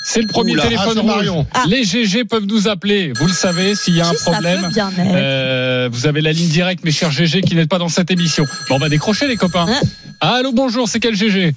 C'est 0.02 0.22
le 0.22 0.28
premier 0.28 0.52
Oula, 0.54 0.62
téléphone 0.62 0.94
ah, 0.96 1.00
rouge. 1.00 1.10
Marion. 1.10 1.46
Ah. 1.52 1.64
Les 1.66 1.84
GG 1.84 2.24
peuvent 2.24 2.46
nous 2.46 2.68
appeler. 2.68 3.12
Vous 3.16 3.26
le 3.26 3.32
savez, 3.32 3.74
s'il 3.74 3.94
y 3.94 4.00
a 4.00 4.08
un 4.08 4.14
problème. 4.14 4.62
peut 4.62 4.68
bien 4.68 4.88
être 4.90 5.12
Euh, 5.14 5.88
vous 5.92 6.06
avez 6.06 6.20
la 6.22 6.32
ligne 6.32 6.48
directe, 6.48 6.84
mes 6.84 6.90
chers 6.90 7.10
GG, 7.10 7.42
qui 7.42 7.54
n'êtes 7.54 7.68
pas 7.68 7.78
dans 7.78 7.90
cette 7.90 8.10
émission. 8.10 8.46
Bon, 8.68 8.76
on 8.76 8.78
va 8.78 8.88
décrocher, 8.88 9.28
les 9.28 9.36
copains. 9.36 9.66
Hein 9.68 9.80
Allô, 10.20 10.52
bonjour, 10.52 10.88
c'est 10.88 11.00
quel 11.00 11.14
GG 11.14 11.54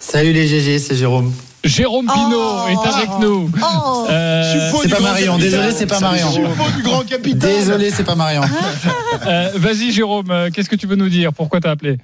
Salut 0.00 0.32
les 0.32 0.48
GG, 0.48 0.78
c'est 0.78 0.96
Jérôme. 0.96 1.32
Jérôme 1.62 2.06
Pinault 2.06 2.40
Oh. 2.40 2.68
est 2.68 2.88
avec 2.88 3.10
nous. 3.20 3.50
Oh 3.62 4.06
Euh, 4.08 4.70
c'est 4.80 4.88
du 4.88 4.88
pas 4.88 4.98
grand 5.00 5.08
Marion, 5.10 5.32
capitaine. 5.36 5.50
désolé, 5.50 5.72
c'est 5.76 5.86
pas 5.86 6.00
Marion. 6.00 6.30
Du 6.76 6.82
grand 6.82 7.00
capitaine. 7.02 7.38
Désolé, 7.38 7.90
c'est 7.90 8.04
pas 8.04 8.14
Marion. 8.14 8.42
euh, 9.26 9.50
Vas-y, 9.56 9.92
Jérôme, 9.92 10.30
euh, 10.30 10.50
qu'est-ce 10.52 10.70
que 10.70 10.76
tu 10.76 10.86
veux 10.86 10.96
nous 10.96 11.08
dire? 11.10 11.32
Pourquoi 11.34 11.60
t'as 11.60 11.70
appelé? 11.72 11.98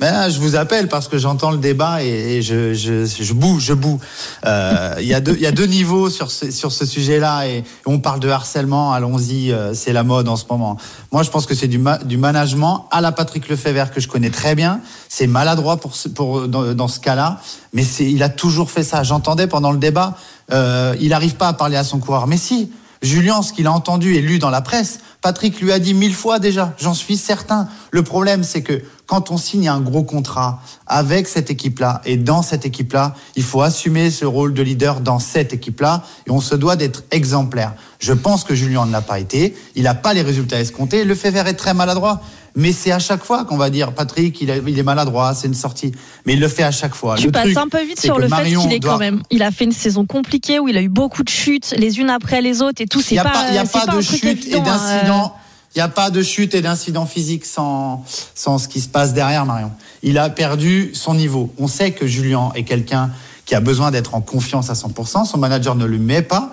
Là, 0.00 0.28
je 0.30 0.38
vous 0.38 0.54
appelle 0.54 0.86
parce 0.86 1.08
que 1.08 1.18
j'entends 1.18 1.50
le 1.50 1.58
débat 1.58 2.04
et, 2.04 2.40
je, 2.40 2.72
je, 2.72 3.04
je 3.04 3.32
boue, 3.32 3.58
je 3.58 3.72
boue. 3.72 3.98
Euh, 4.46 4.94
Il 5.00 5.06
y, 5.08 5.14
a 5.14 5.18
deux- 5.20 5.36
y 5.36 5.46
a 5.46 5.50
deux 5.50 5.66
niveaux 5.66 6.08
sur 6.08 6.30
ce, 6.30 6.52
sur 6.52 6.70
ce 6.70 6.86
sujet-là 6.86 7.48
et 7.48 7.64
on 7.84 7.98
parle 7.98 8.20
de 8.20 8.28
harcèlement, 8.28 8.92
allons-y, 8.92 9.50
euh, 9.50 9.74
c'est 9.74 9.92
la 9.92 10.04
mode 10.04 10.28
en 10.28 10.36
ce 10.36 10.44
moment. 10.48 10.76
Moi, 11.10 11.24
je 11.24 11.30
pense 11.30 11.46
que 11.46 11.54
c'est 11.56 11.66
du, 11.66 11.78
ma- 11.78 11.98
du 11.98 12.16
management 12.16 12.86
à 12.92 13.00
la 13.00 13.10
Patrick 13.10 13.48
Lefebvre 13.48 13.90
que 13.90 14.00
je 14.00 14.06
connais 14.06 14.30
très 14.30 14.54
bien. 14.54 14.80
C'est 15.08 15.26
maladroit 15.26 15.78
pour, 15.78 15.92
pour, 16.14 16.46
dans, 16.46 16.88
ce 16.88 17.00
cas-là, 17.00 17.40
mais 17.72 17.84
il 17.98 18.22
a 18.22 18.28
toujours 18.28 18.70
fait 18.70 18.84
ça. 18.84 19.02
J'entendais 19.02 19.48
pendant 19.48 19.72
le 19.72 19.78
débat, 19.78 20.14
euh, 20.52 20.94
il 21.00 21.08
n'arrive 21.08 21.34
pas 21.34 21.48
à 21.48 21.52
parler 21.54 21.76
à 21.76 21.82
son 21.82 21.98
coureur. 21.98 22.28
Mais 22.28 22.36
si, 22.36 22.70
Julien, 23.02 23.42
ce 23.42 23.52
qu'il 23.52 23.66
a 23.66 23.72
entendu 23.72 24.14
et 24.14 24.20
lu 24.20 24.38
dans 24.38 24.50
la 24.50 24.60
presse, 24.60 24.98
Patrick 25.20 25.60
lui 25.60 25.72
a 25.72 25.78
dit 25.78 25.94
mille 25.94 26.14
fois 26.14 26.38
déjà, 26.38 26.74
j'en 26.78 26.94
suis 26.94 27.16
certain. 27.16 27.68
Le 27.90 28.02
problème, 28.02 28.44
c'est 28.44 28.62
que 28.62 28.82
quand 29.06 29.30
on 29.30 29.36
signe 29.36 29.68
un 29.68 29.80
gros 29.80 30.02
contrat 30.02 30.60
avec 30.86 31.26
cette 31.26 31.50
équipe-là 31.50 32.02
et 32.04 32.16
dans 32.16 32.42
cette 32.42 32.66
équipe-là, 32.66 33.14
il 33.36 33.42
faut 33.42 33.62
assumer 33.62 34.10
ce 34.10 34.24
rôle 34.24 34.52
de 34.52 34.62
leader 34.62 35.00
dans 35.00 35.18
cette 35.18 35.52
équipe-là 35.52 36.04
et 36.26 36.30
on 36.30 36.40
se 36.40 36.54
doit 36.54 36.76
d'être 36.76 37.04
exemplaire. 37.10 37.74
Je 37.98 38.12
pense 38.12 38.44
que 38.44 38.54
Julien 38.54 38.86
ne 38.86 38.92
l'a 38.92 39.00
pas 39.00 39.18
été, 39.18 39.56
il 39.74 39.84
n'a 39.84 39.94
pas 39.94 40.12
les 40.12 40.22
résultats 40.22 40.60
escomptés, 40.60 41.04
le 41.04 41.14
fait 41.14 41.34
est 41.34 41.54
très 41.54 41.74
maladroit. 41.74 42.20
Mais 42.58 42.72
c'est 42.72 42.90
à 42.92 42.98
chaque 42.98 43.24
fois 43.24 43.44
qu'on 43.44 43.56
va 43.56 43.70
dire 43.70 43.92
Patrick, 43.92 44.40
il, 44.42 44.50
a- 44.50 44.56
il 44.56 44.78
est 44.78 44.82
maladroit, 44.82 45.32
c'est 45.32 45.46
une 45.46 45.54
sortie. 45.54 45.92
Mais 46.26 46.32
il 46.34 46.40
le 46.40 46.48
fait 46.48 46.64
à 46.64 46.70
chaque 46.72 46.94
fois. 46.94 47.14
Tu 47.16 47.26
Le 47.26 47.32
passes 47.32 47.44
truc, 47.44 47.56
un 47.56 47.68
peu 47.68 47.82
vite 47.84 48.00
sur 48.00 48.18
le 48.18 48.28
fait 48.28 48.44
qu'il 48.50 48.72
est 48.72 48.80
doit- 48.80 48.92
quand 48.94 48.98
même. 48.98 49.22
Il 49.30 49.42
a 49.44 49.50
fait 49.52 49.64
une 49.64 49.72
saison 49.72 50.04
compliquée 50.06 50.58
où 50.58 50.68
il 50.68 50.76
a 50.76 50.82
eu 50.82 50.88
beaucoup 50.88 51.22
de 51.22 51.28
chutes, 51.28 51.72
les 51.78 52.00
unes 52.00 52.10
après 52.10 52.42
les 52.42 52.60
autres 52.60 52.82
et 52.82 52.86
tout. 52.86 53.00
Il 53.10 53.14
n'y 53.14 53.18
a 53.20 53.24
pas, 53.24 53.30
pas, 53.30 53.48
il 53.50 53.54
y 53.54 53.58
a 53.58 53.64
c'est 53.64 53.78
pas 53.78 53.86
pas 53.86 53.96
de 53.96 54.00
chute 54.02 54.24
et 54.24 54.30
évident, 54.32 54.58
hein, 54.60 54.64
d'incident. 54.64 55.34
Il 55.74 55.78
n'y 55.78 55.82
a 55.82 55.88
pas 55.88 56.10
de 56.10 56.22
chute 56.22 56.54
et 56.54 56.60
d'incident 56.60 57.06
physique 57.06 57.44
sans, 57.44 58.04
sans 58.34 58.58
ce 58.58 58.66
qui 58.68 58.80
se 58.80 58.88
passe 58.88 59.14
derrière, 59.14 59.46
Marion. 59.46 59.70
Il 60.02 60.18
a 60.18 60.28
perdu 60.28 60.90
son 60.94 61.14
niveau. 61.14 61.52
On 61.58 61.68
sait 61.68 61.92
que 61.92 62.06
Julien 62.06 62.50
est 62.56 62.64
quelqu'un 62.64 63.10
qui 63.46 63.54
a 63.54 63.60
besoin 63.60 63.90
d'être 63.92 64.14
en 64.16 64.20
confiance 64.20 64.68
à 64.68 64.72
100%. 64.74 65.24
Son 65.26 65.38
manager 65.38 65.74
ne 65.76 65.84
le 65.86 65.98
met 65.98 66.22
pas. 66.22 66.52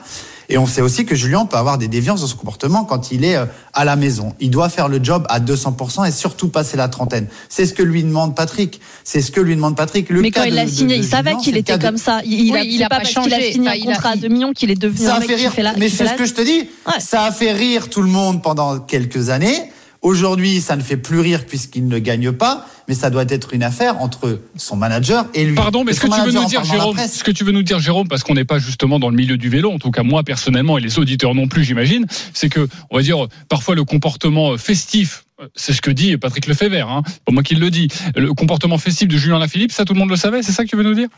Et 0.49 0.57
on 0.57 0.65
sait 0.67 0.81
aussi 0.81 1.05
que 1.05 1.15
Julien 1.15 1.45
peut 1.45 1.57
avoir 1.57 1.77
des 1.77 1.87
déviances 1.87 2.21
dans 2.21 2.27
son 2.27 2.37
comportement 2.37 2.83
quand 2.83 3.11
il 3.11 3.25
est 3.25 3.35
euh, 3.35 3.45
à 3.73 3.83
la 3.85 3.95
maison. 3.95 4.33
Il 4.39 4.51
doit 4.51 4.69
faire 4.69 4.87
le 4.89 5.03
job 5.03 5.25
à 5.29 5.39
200% 5.39 6.07
et 6.07 6.11
surtout 6.11 6.49
passer 6.49 6.77
la 6.77 6.87
trentaine. 6.87 7.27
C'est 7.49 7.65
ce 7.65 7.73
que 7.73 7.81
lui 7.83 8.03
demande 8.03 8.35
Patrick. 8.35 8.79
C'est 9.03 9.21
ce 9.21 9.31
que 9.31 9.41
lui 9.41 9.55
demande 9.55 9.75
Patrick. 9.75 10.09
Le 10.09 10.21
mais 10.21 10.31
cas 10.31 10.41
quand 10.41 10.47
il 10.47 10.51
de- 10.51 10.55
l'a 10.57 10.67
signé, 10.67 10.97
de 10.97 11.01
il 11.03 11.07
savait 11.07 11.35
qu'il 11.37 11.57
était 11.57 11.77
de- 11.77 11.81
comme 11.81 11.97
ça. 11.97 12.21
Il, 12.25 12.33
il 12.33 12.51
Oui, 12.53 12.57
a, 12.59 12.63
il 12.63 12.79
pas 12.81 12.89
pas 12.89 12.95
parce 12.97 13.09
qu'il 13.09 13.17
a 13.19 13.23
changé. 13.37 13.51
signé 13.53 13.67
Enfin, 13.69 13.77
un 13.77 13.79
il 13.79 13.85
contrat 13.85 14.09
à 14.09 14.15
2 14.17 14.27
millions 14.27 14.53
qu'il 14.53 14.71
est 14.71 14.75
devenu 14.75 15.05
ça 15.05 15.13
un 15.13 15.17
a 15.17 15.19
mec 15.19 15.29
fait 15.29 15.35
qui 15.35 15.41
rire. 15.41 15.53
fait 15.53 15.63
la. 15.63 15.73
mais 15.77 15.89
c'est 15.89 16.07
ce 16.07 16.13
que 16.13 16.25
je 16.25 16.33
te 16.33 16.41
dis. 16.41 16.69
Ouais. 16.87 16.99
Ça 16.99 17.23
a 17.23 17.31
fait 17.31 17.51
rire 17.51 17.89
tout 17.89 18.01
le 18.01 18.09
monde 18.09 18.41
pendant 18.43 18.79
quelques 18.79 19.29
années. 19.29 19.71
Aujourd'hui, 20.05 20.61
ça 20.61 20.75
ne 20.75 20.83
fait 20.83 20.97
plus 20.97 21.19
rire 21.19 21.47
puisqu'il 21.47 21.87
ne 21.87 21.97
gagne 21.97 22.31
pas, 22.31 22.67
mais 22.87 22.93
ça 22.93 23.09
doit 23.09 23.25
être 23.27 23.55
une 23.55 23.63
affaire 23.63 23.99
entre 24.03 24.39
son 24.55 24.75
manager 24.75 25.25
et 25.33 25.43
lui. 25.45 25.55
Pardon, 25.55 25.83
mais 25.83 25.93
ce 25.93 25.99
que 25.99 26.05
tu 26.05 26.21
veux 26.21 26.31
nous 26.31 26.45
dire, 26.45 26.63
Jérôme, 26.63 26.95
ce 26.95 27.23
que 27.23 27.31
tu 27.31 27.43
veux 27.43 27.51
nous 27.51 27.63
dire, 27.63 27.79
Jérôme, 27.79 28.07
parce 28.07 28.21
qu'on 28.21 28.35
n'est 28.35 28.45
pas 28.45 28.59
justement 28.59 28.99
dans 28.99 29.09
le 29.09 29.15
milieu 29.15 29.35
du 29.35 29.49
vélo, 29.49 29.71
en 29.71 29.79
tout 29.79 29.89
cas 29.89 30.03
moi 30.03 30.21
personnellement 30.21 30.77
et 30.77 30.81
les 30.81 30.99
auditeurs 30.99 31.33
non 31.33 31.47
plus, 31.47 31.63
j'imagine, 31.63 32.05
c'est 32.35 32.49
que, 32.49 32.67
on 32.91 32.97
va 32.97 33.01
dire, 33.01 33.25
parfois 33.49 33.73
le 33.73 33.83
comportement 33.83 34.55
festif. 34.59 35.25
C'est 35.55 35.73
ce 35.73 35.81
que 35.81 35.89
dit 35.89 36.15
Patrick 36.17 36.45
Lefebvre, 36.45 36.87
hein, 36.87 37.01
pas 37.25 37.31
moi 37.31 37.41
qui 37.41 37.55
le 37.55 37.71
dis. 37.71 37.87
Le 38.15 38.31
comportement 38.35 38.77
festif 38.77 39.07
de 39.07 39.17
Julien 39.17 39.39
Lafilippe, 39.39 39.71
ça 39.71 39.85
tout 39.85 39.93
le 39.95 39.99
monde 39.99 40.11
le 40.11 40.17
savait, 40.17 40.43
c'est 40.43 40.51
ça 40.51 40.63
que 40.63 40.69
tu 40.69 40.75
veux 40.75 40.83
nous 40.83 40.93
dire? 40.93 41.09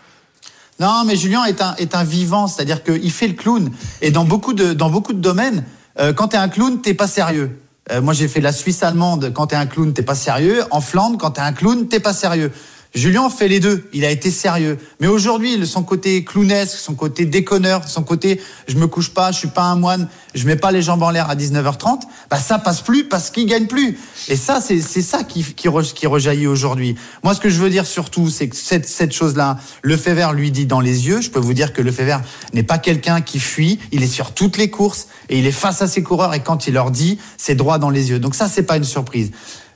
Non, 0.79 1.03
mais 1.05 1.17
Julien 1.17 1.43
est 1.43 1.61
un, 1.61 1.75
est 1.75 1.93
un 1.93 2.05
vivant, 2.05 2.47
c'est-à-dire 2.47 2.85
qu'il 2.85 3.11
fait 3.11 3.27
le 3.27 3.33
clown. 3.33 3.69
Et 4.01 4.11
dans 4.11 4.23
beaucoup 4.23 4.53
de, 4.53 4.71
dans 4.71 4.89
beaucoup 4.89 5.11
de 5.11 5.19
domaines, 5.19 5.65
euh, 5.99 6.13
quand 6.13 6.29
t'es 6.29 6.37
un 6.37 6.47
clown, 6.47 6.79
t'es 6.81 6.93
pas 6.93 7.07
sérieux. 7.07 7.59
Euh, 7.91 8.01
moi, 8.01 8.13
j'ai 8.13 8.27
fait 8.27 8.41
la 8.41 8.51
Suisse 8.51 8.83
allemande. 8.83 9.31
Quand 9.33 9.47
t'es 9.47 9.55
un 9.55 9.65
clown, 9.65 9.93
t'es 9.93 10.01
pas 10.01 10.15
sérieux. 10.15 10.63
En 10.71 10.81
Flandre, 10.81 11.17
quand 11.17 11.31
t'es 11.31 11.41
un 11.41 11.53
clown, 11.53 11.87
t'es 11.87 11.99
pas 11.99 12.13
sérieux. 12.13 12.51
Julien 12.95 13.29
fait 13.29 13.47
les 13.47 13.59
deux. 13.59 13.87
Il 13.93 14.05
a 14.05 14.09
été 14.11 14.31
sérieux. 14.31 14.77
Mais 14.99 15.07
aujourd'hui, 15.07 15.57
le- 15.57 15.65
son 15.65 15.83
côté 15.83 16.23
clownesque, 16.23 16.77
son 16.77 16.95
côté 16.95 17.25
déconneur, 17.25 17.87
son 17.87 18.01
côté 18.03 18.41
je 18.67 18.75
me 18.77 18.87
couche 18.87 19.13
pas, 19.13 19.31
je 19.31 19.37
suis 19.37 19.47
pas 19.49 19.63
un 19.63 19.75
moine, 19.75 20.07
je 20.33 20.45
mets 20.47 20.55
pas 20.55 20.71
les 20.71 20.81
jambes 20.81 21.03
en 21.03 21.09
l'air 21.11 21.29
à 21.29 21.35
19h30, 21.35 22.01
bah 22.29 22.37
ça 22.37 22.57
passe 22.59 22.81
plus 22.81 23.03
parce 23.03 23.29
qu'il 23.29 23.45
gagne 23.45 23.67
plus. 23.67 23.97
Et 24.29 24.35
ça, 24.35 24.59
c'est 24.61 24.81
ça 24.81 25.23
qui, 25.23 25.43
qui, 25.43 25.67
re- 25.67 25.93
qui 25.93 26.07
rejaillit 26.07 26.47
aujourd'hui. 26.47 26.95
Moi, 27.23 27.33
ce 27.35 27.39
que 27.39 27.49
je 27.49 27.59
veux 27.59 27.69
dire 27.69 27.85
surtout, 27.85 28.29
c'est 28.29 28.47
que 28.49 28.55
cette, 28.55 29.13
chose-là, 29.13 29.57
Lefebvre 29.83 30.33
lui 30.33 30.49
dit 30.51 30.65
dans 30.65 30.79
les 30.81 31.07
yeux, 31.07 31.21
je 31.21 31.29
peux 31.29 31.39
vous 31.39 31.53
dire 31.53 31.73
que 31.73 31.81
Lefebvre 31.81 32.21
n'est 32.53 32.63
pas 32.63 32.77
quelqu'un 32.77 33.21
qui 33.21 33.39
fuit, 33.39 33.79
il 33.91 34.01
est 34.03 34.07
sur 34.07 34.31
toutes 34.33 34.57
les 34.57 34.69
courses 34.69 35.07
et 35.29 35.37
il 35.39 35.45
est 35.45 35.51
face 35.51 35.81
à 35.81 35.87
ses 35.87 36.01
coureurs 36.03 36.33
et 36.33 36.39
quand 36.41 36.67
il 36.67 36.73
leur 36.73 36.89
dit, 36.91 37.19
c'est 37.37 37.55
droit 37.55 37.77
dans 37.77 37.89
les 37.89 38.09
yeux. 38.09 38.19
Donc 38.19 38.33
ça, 38.33 38.47
c'est 38.49 38.63
pas 38.63 38.77
une 38.77 38.83
surprise. 38.83 39.31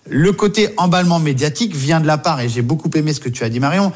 Le 0.10 0.32
côté 0.34 0.70
emballement 0.78 1.20
médiatique 1.20 1.76
vient 1.76 2.00
de 2.02 2.08
la 2.08 2.18
part, 2.18 2.42
et 2.42 2.50
j'ai 2.50 2.62
beaucoup 2.64 2.90
aimé 2.96 3.14
ce 3.14 3.20
que 3.20 3.30
tu 3.30 3.44
as 3.44 3.50
dit, 3.50 3.60
Marion, 3.60 3.92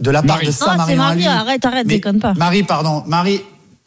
de 0.00 0.10
la 0.10 0.22
part 0.22 0.36
Marie. 0.36 0.46
de 0.46 0.52
Ah, 0.52 0.54
ça, 0.54 0.70
c'est 0.72 0.76
Marion. 0.76 0.96
Marie, 0.96 1.26
Ali. 1.26 1.26
arrête, 1.26 1.64
arrête, 1.66 1.86
Mais- 1.86 1.94
déconne 1.94 2.20
pas. 2.20 2.32
Marie, 2.34 2.62
pardon, 2.62 3.02
Marie, 3.06 3.42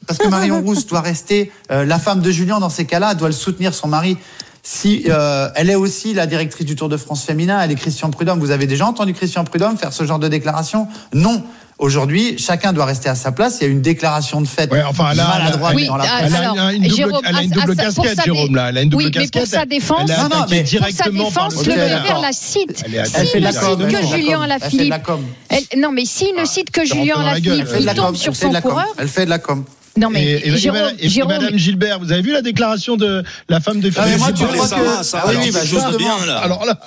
parce 0.07 0.19
que 0.19 0.27
Marion 0.27 0.61
Rousse 0.61 0.85
doit 0.85 1.01
rester 1.01 1.51
euh, 1.71 1.83
la 1.83 1.97
femme 1.97 2.21
de 2.21 2.29
Julien 2.31 2.59
dans 2.59 2.69
ces 2.69 2.85
cas-là, 2.85 3.15
doit 3.15 3.29
le 3.29 3.33
soutenir 3.33 3.73
son 3.73 3.87
mari. 3.87 4.17
Si 4.61 5.05
euh, 5.09 5.49
elle 5.55 5.69
est 5.69 5.75
aussi 5.75 6.13
la 6.13 6.25
directrice 6.27 6.65
du 6.65 6.75
Tour 6.75 6.89
de 6.89 6.97
France 6.97 7.23
féminin, 7.23 7.59
elle 7.61 7.71
est 7.71 7.75
Christian 7.75 8.09
Prudhomme. 8.09 8.39
Vous 8.39 8.51
avez 8.51 8.65
déjà 8.67 8.85
entendu 8.87 9.13
Christian 9.13 9.43
Prudhomme 9.43 9.77
faire 9.77 9.93
ce 9.93 10.03
genre 10.05 10.19
de 10.19 10.27
déclaration? 10.27 10.87
Non. 11.13 11.43
Aujourd'hui, 11.77 12.37
chacun 12.37 12.71
doit 12.71 12.85
rester 12.85 13.09
à 13.09 13.15
sa 13.15 13.33
place. 13.33 13.57
Il 13.59 13.63
y 13.65 13.67
a 13.67 13.69
une 13.69 13.81
déclaration 13.81 14.39
de 14.39 14.47
fait 14.47 14.71
Ouais, 14.71 14.81
enfin, 14.83 15.13
là, 15.13 15.27
maladroite 15.39 15.75
Oui, 15.75 15.87
dans 15.87 15.97
la 15.97 16.05
ah, 16.05 16.17
presse. 16.19 16.27
Elle 16.33 16.35
a 16.35 16.51
alors, 16.51 16.69
une, 16.69 16.83
double, 16.83 16.95
Jérôme, 16.95 17.21
elle 17.25 17.35
a 17.35 17.41
une 17.43 17.51
à- 17.51 17.55
double 17.55 17.75
pour 17.75 17.83
casquette, 17.83 18.23
Jérôme, 18.23 18.55
là. 18.55 18.69
Elle 18.69 18.77
a 18.77 18.81
une 18.83 18.89
double 18.89 19.03
Oui, 19.03 19.11
mais 19.13 19.21
casquette. 19.21 19.41
pour 19.41 19.51
sa 19.51 19.65
défense- 19.65 20.09
elle 20.09 20.15
Non, 20.17 20.29
mais 20.29 20.37
Pour 20.39 20.49
sa 20.49 20.63
directement 20.63 21.31
par 21.31 21.49
défense, 21.49 21.65
le 21.67 21.75
d'accord. 21.75 22.21
la 22.21 22.31
cite. 22.31 22.83
Elle 22.85 22.95
Elle 22.95 23.05
fait 23.05 23.25
S'il 23.25 23.33
de 23.33 23.39
ne 23.39 23.43
la 23.43 23.51
directement. 23.51 23.75
com, 23.75 23.89
cite 23.89 23.97
elle 23.97 24.01
que 24.01 24.07
Julien 24.07 24.37
com. 24.37 24.43
Elle 24.45 24.47
fait 24.47 24.47
de 24.47 24.51
Alaphilippe, 24.53 24.89
la 24.89 24.99
com. 24.99 25.21
elle- 25.49 25.79
non, 25.81 25.91
mais 25.91 26.05
s'il 26.05 26.35
ne 26.35 26.45
cite 26.45 26.71
que 26.71 26.85
Julien 26.85 27.15
rentre 27.15 27.25
dans 27.27 27.31
la 27.33 27.39
gueule. 27.41 27.53
Alaphilippe, 27.53 27.61
Elle 27.61 27.67
fait 27.67 27.75
de 27.75 27.79
il 27.81 27.85
la 27.85 27.93
com. 27.93 28.03
tombe 28.05 28.15
sur 28.15 28.31
Elle 28.31 28.37
son 28.55 28.61
coureur. 28.61 28.87
Elle 28.97 29.07
fait 29.09 29.25
de 29.25 29.29
la 29.29 29.39
com. 29.39 29.65
Non, 29.97 30.09
mais 30.09 30.23
Et, 30.23 30.47
et- 30.49 30.57
Jérôme, 30.57 30.79
Madame- 30.81 30.95
et 30.99 31.07
Jérôme, 31.09 31.31
Madame 31.31 31.57
Gilbert, 31.57 31.99
vous 31.99 32.11
avez 32.11 32.21
vu 32.21 32.33
la 32.33 32.41
déclaration 32.41 32.97
de 32.97 33.23
la 33.47 33.61
femme 33.61 33.79
de 33.79 33.89
Ah, 33.95 34.01
mais 34.05 34.17
Philippe 34.17 34.55
moi, 34.57 34.67
ça 34.67 34.75
que- 34.75 34.81
va, 34.81 35.03
ça 35.03 35.21
Ah 35.23 35.27
va, 35.27 35.31
oui, 35.33 35.37
oui, 35.45 35.51
bah, 35.51 35.59
justement. 35.63 35.97
bien, 35.97 36.25
là. 36.25 36.37
Alors 36.39 36.65
là, 36.65 36.77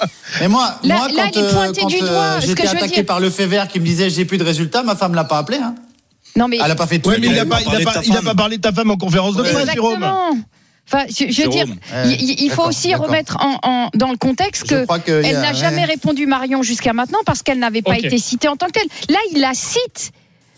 Mais 0.40 0.49
moi, 0.49 0.79
Là- 0.85 0.97
moi 0.97 1.09
là, 1.09 1.14
quand, 1.25 1.31
il 1.35 1.38
est 1.38 1.42
euh, 1.47 1.53
pointé 1.55 1.81
quand, 1.81 1.87
du 1.88 1.97
euh, 2.03 2.40
j'étais 2.40 2.55
que 2.55 2.62
je 2.68 2.73
veux 2.73 2.77
attaqué 2.79 2.94
dire. 2.97 3.07
par 3.07 3.21
le 3.21 3.31
fait 3.31 3.47
vert 3.47 3.66
qui 3.68 3.81
me 3.81 3.85
disait 3.87 4.11
j'ai 4.11 4.27
plus 4.27 4.37
de 4.37 4.44
résultats, 4.44 4.83
ma 4.83 4.94
femme 4.94 5.14
l'a 5.14 5.25
pas 5.25 5.38
appelé. 5.38 5.57
Hein. 5.59 5.75
non, 6.37 6.49
mais 6.49 6.59
Elle 6.62 6.71
a 6.71 6.75
pas 6.75 6.87
fait 6.87 6.99
tout. 6.99 7.09
ouais, 7.09 7.16
mais 7.18 7.29
il 7.29 7.33
Elle 7.33 7.38
a 7.38 7.42
a 7.42 7.47
pas, 7.47 7.61
il 7.62 7.68
a 7.68 7.90
pas, 7.90 8.01
il 8.05 8.16
a 8.16 8.21
pas 8.23 8.35
parlé 8.35 8.57
de 8.59 8.62
ta 8.62 8.73
femme 8.73 8.90
en 8.90 8.97
conférence 8.97 9.37
de 9.37 9.42
presse, 9.42 9.71
Jérôme. 9.73 9.94
Exactement. 9.94 10.37
Enfin, 10.90 11.05
je, 11.09 11.31
je 11.33 11.42
veux 11.42 11.49
dire, 11.49 11.66
Ouais, 11.66 12.14
il, 12.18 12.42
il 12.44 12.51
faut 12.51 12.64
aussi 12.64 12.94
remettre 12.94 13.37
en, 13.40 13.59
en- 13.62 13.90
dans 13.94 14.11
le 14.11 14.16
contexte 14.16 14.66
que 14.68 14.87
elle 15.09 15.37
a- 15.37 15.40
n'a 15.40 15.53
jamais 15.53 15.79
ouais. 15.79 15.85
répondu 15.85 16.27
Marion 16.27 16.62
jusqu'à 16.62 16.92
maintenant 16.94 17.18
parce 17.27 17.42
qu'elle 17.42 17.59
n'avait 17.59 17.83
pas 17.83 17.99
été 17.99 18.18
citée 18.18 18.49
en 18.49 18.57
tant 18.57 18.66
que 18.66 18.73
telle. 18.73 18.88
Là, 19.09 19.18
il 19.35 19.40
la 19.40 19.53
cite. 19.55 20.12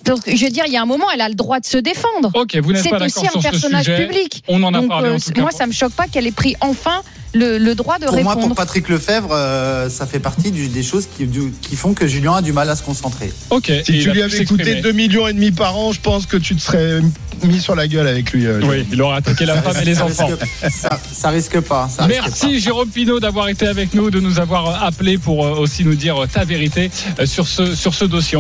Donc, 0.05 0.21
je 0.27 0.45
veux 0.45 0.51
dire, 0.51 0.65
il 0.67 0.73
y 0.73 0.77
a 0.77 0.83
un 0.83 0.87
moment, 0.87 1.05
elle 1.13 1.21
a 1.21 1.29
le 1.29 1.35
droit 1.35 1.61
de 1.61 1.67
se 1.67 1.77
défendre. 1.79 2.31
Ok, 2.35 2.57
vous 2.63 2.73
n'êtes 2.73 2.83
C'est 2.83 2.89
pas 2.91 3.05
aussi 3.05 3.15
d'accord 3.23 3.25
un 3.37 3.41
sur 3.41 3.43
ce 3.43 3.49
personnage 3.51 3.87
public. 3.97 4.43
On 4.49 4.63
en 4.63 4.73
a 4.75 4.81
Donc, 4.81 4.89
parlé 4.89 5.09
euh, 5.11 5.15
en 5.17 5.19
tout 5.19 5.31
cas. 5.33 5.41
moi, 5.43 5.51
ça 5.51 5.67
me 5.67 5.73
choque 5.73 5.93
pas 5.93 6.07
qu'elle 6.07 6.27
ait 6.27 6.33
pris 6.33 6.57
enfin 6.61 7.03
le, 7.33 7.59
le 7.59 7.75
droit 7.77 7.99
de 7.99 8.07
Pour 8.07 8.15
moi, 8.23 8.33
répondre. 8.35 8.49
pour 8.49 8.57
Patrick 8.57 8.89
Lefebvre, 8.89 9.29
euh, 9.33 9.89
ça 9.89 10.05
fait 10.07 10.19
partie 10.19 10.51
du- 10.51 10.67
des 10.69 10.83
choses 10.83 11.07
qui, 11.17 11.27
du- 11.27 11.53
qui 11.63 11.77
font 11.77 11.95
que 11.95 12.07
Julien 12.09 12.35
a 12.37 12.43
du 12.43 12.53
mal 12.53 12.69
à 12.69 12.75
se 12.75 12.83
concentrer. 12.83 13.33
Ok. 13.51 13.71
Si 13.85 14.01
tu 14.01 14.11
lui 14.11 14.23
avais 14.23 14.45
coûté 14.45 14.65
s'exprimer. 14.65 14.81
2 14.81 14.93
millions 14.93 15.29
et 15.29 15.33
demi 15.33 15.53
par 15.53 15.77
an, 15.77 15.93
je 15.93 16.01
pense 16.01 16.27
que 16.27 16.37
tu 16.37 16.57
te 16.57 16.61
serais 16.61 17.01
mis 17.45 17.61
sur 17.61 17.77
la 17.77 17.87
gueule 17.87 18.09
avec 18.09 18.33
lui. 18.33 18.47
euh, 18.47 18.61
Oui, 18.65 18.85
il 18.91 19.01
aura 19.01 19.17
attaqué 19.17 19.47
la 19.47 19.63
femme 19.63 19.77
et 19.81 19.85
les 19.85 19.95
ça 19.95 20.07
enfants. 20.07 20.27
Risque, 20.27 20.77
ça, 20.77 20.99
ça 21.13 21.29
risque 21.31 21.61
pas. 21.61 21.89
ça 21.89 22.05
risque 22.07 22.21
Merci 22.21 22.59
Jérôme 22.59 22.89
Pinault 22.89 23.21
d'avoir 23.21 23.49
été 23.49 23.67
avec 23.69 23.95
nous, 23.95 24.11
de 24.11 24.19
nous 24.19 24.41
avoir 24.41 24.83
appelé 24.83 25.17
pour 25.17 25.39
aussi 25.39 25.85
nous 25.85 25.95
dire 25.95 26.17
ta 26.33 26.45
vérité 26.45 26.91
sur 27.27 27.47
ce, 27.47 27.77
sur 27.77 27.95
ce 27.95 28.05
dossier. 28.07 28.39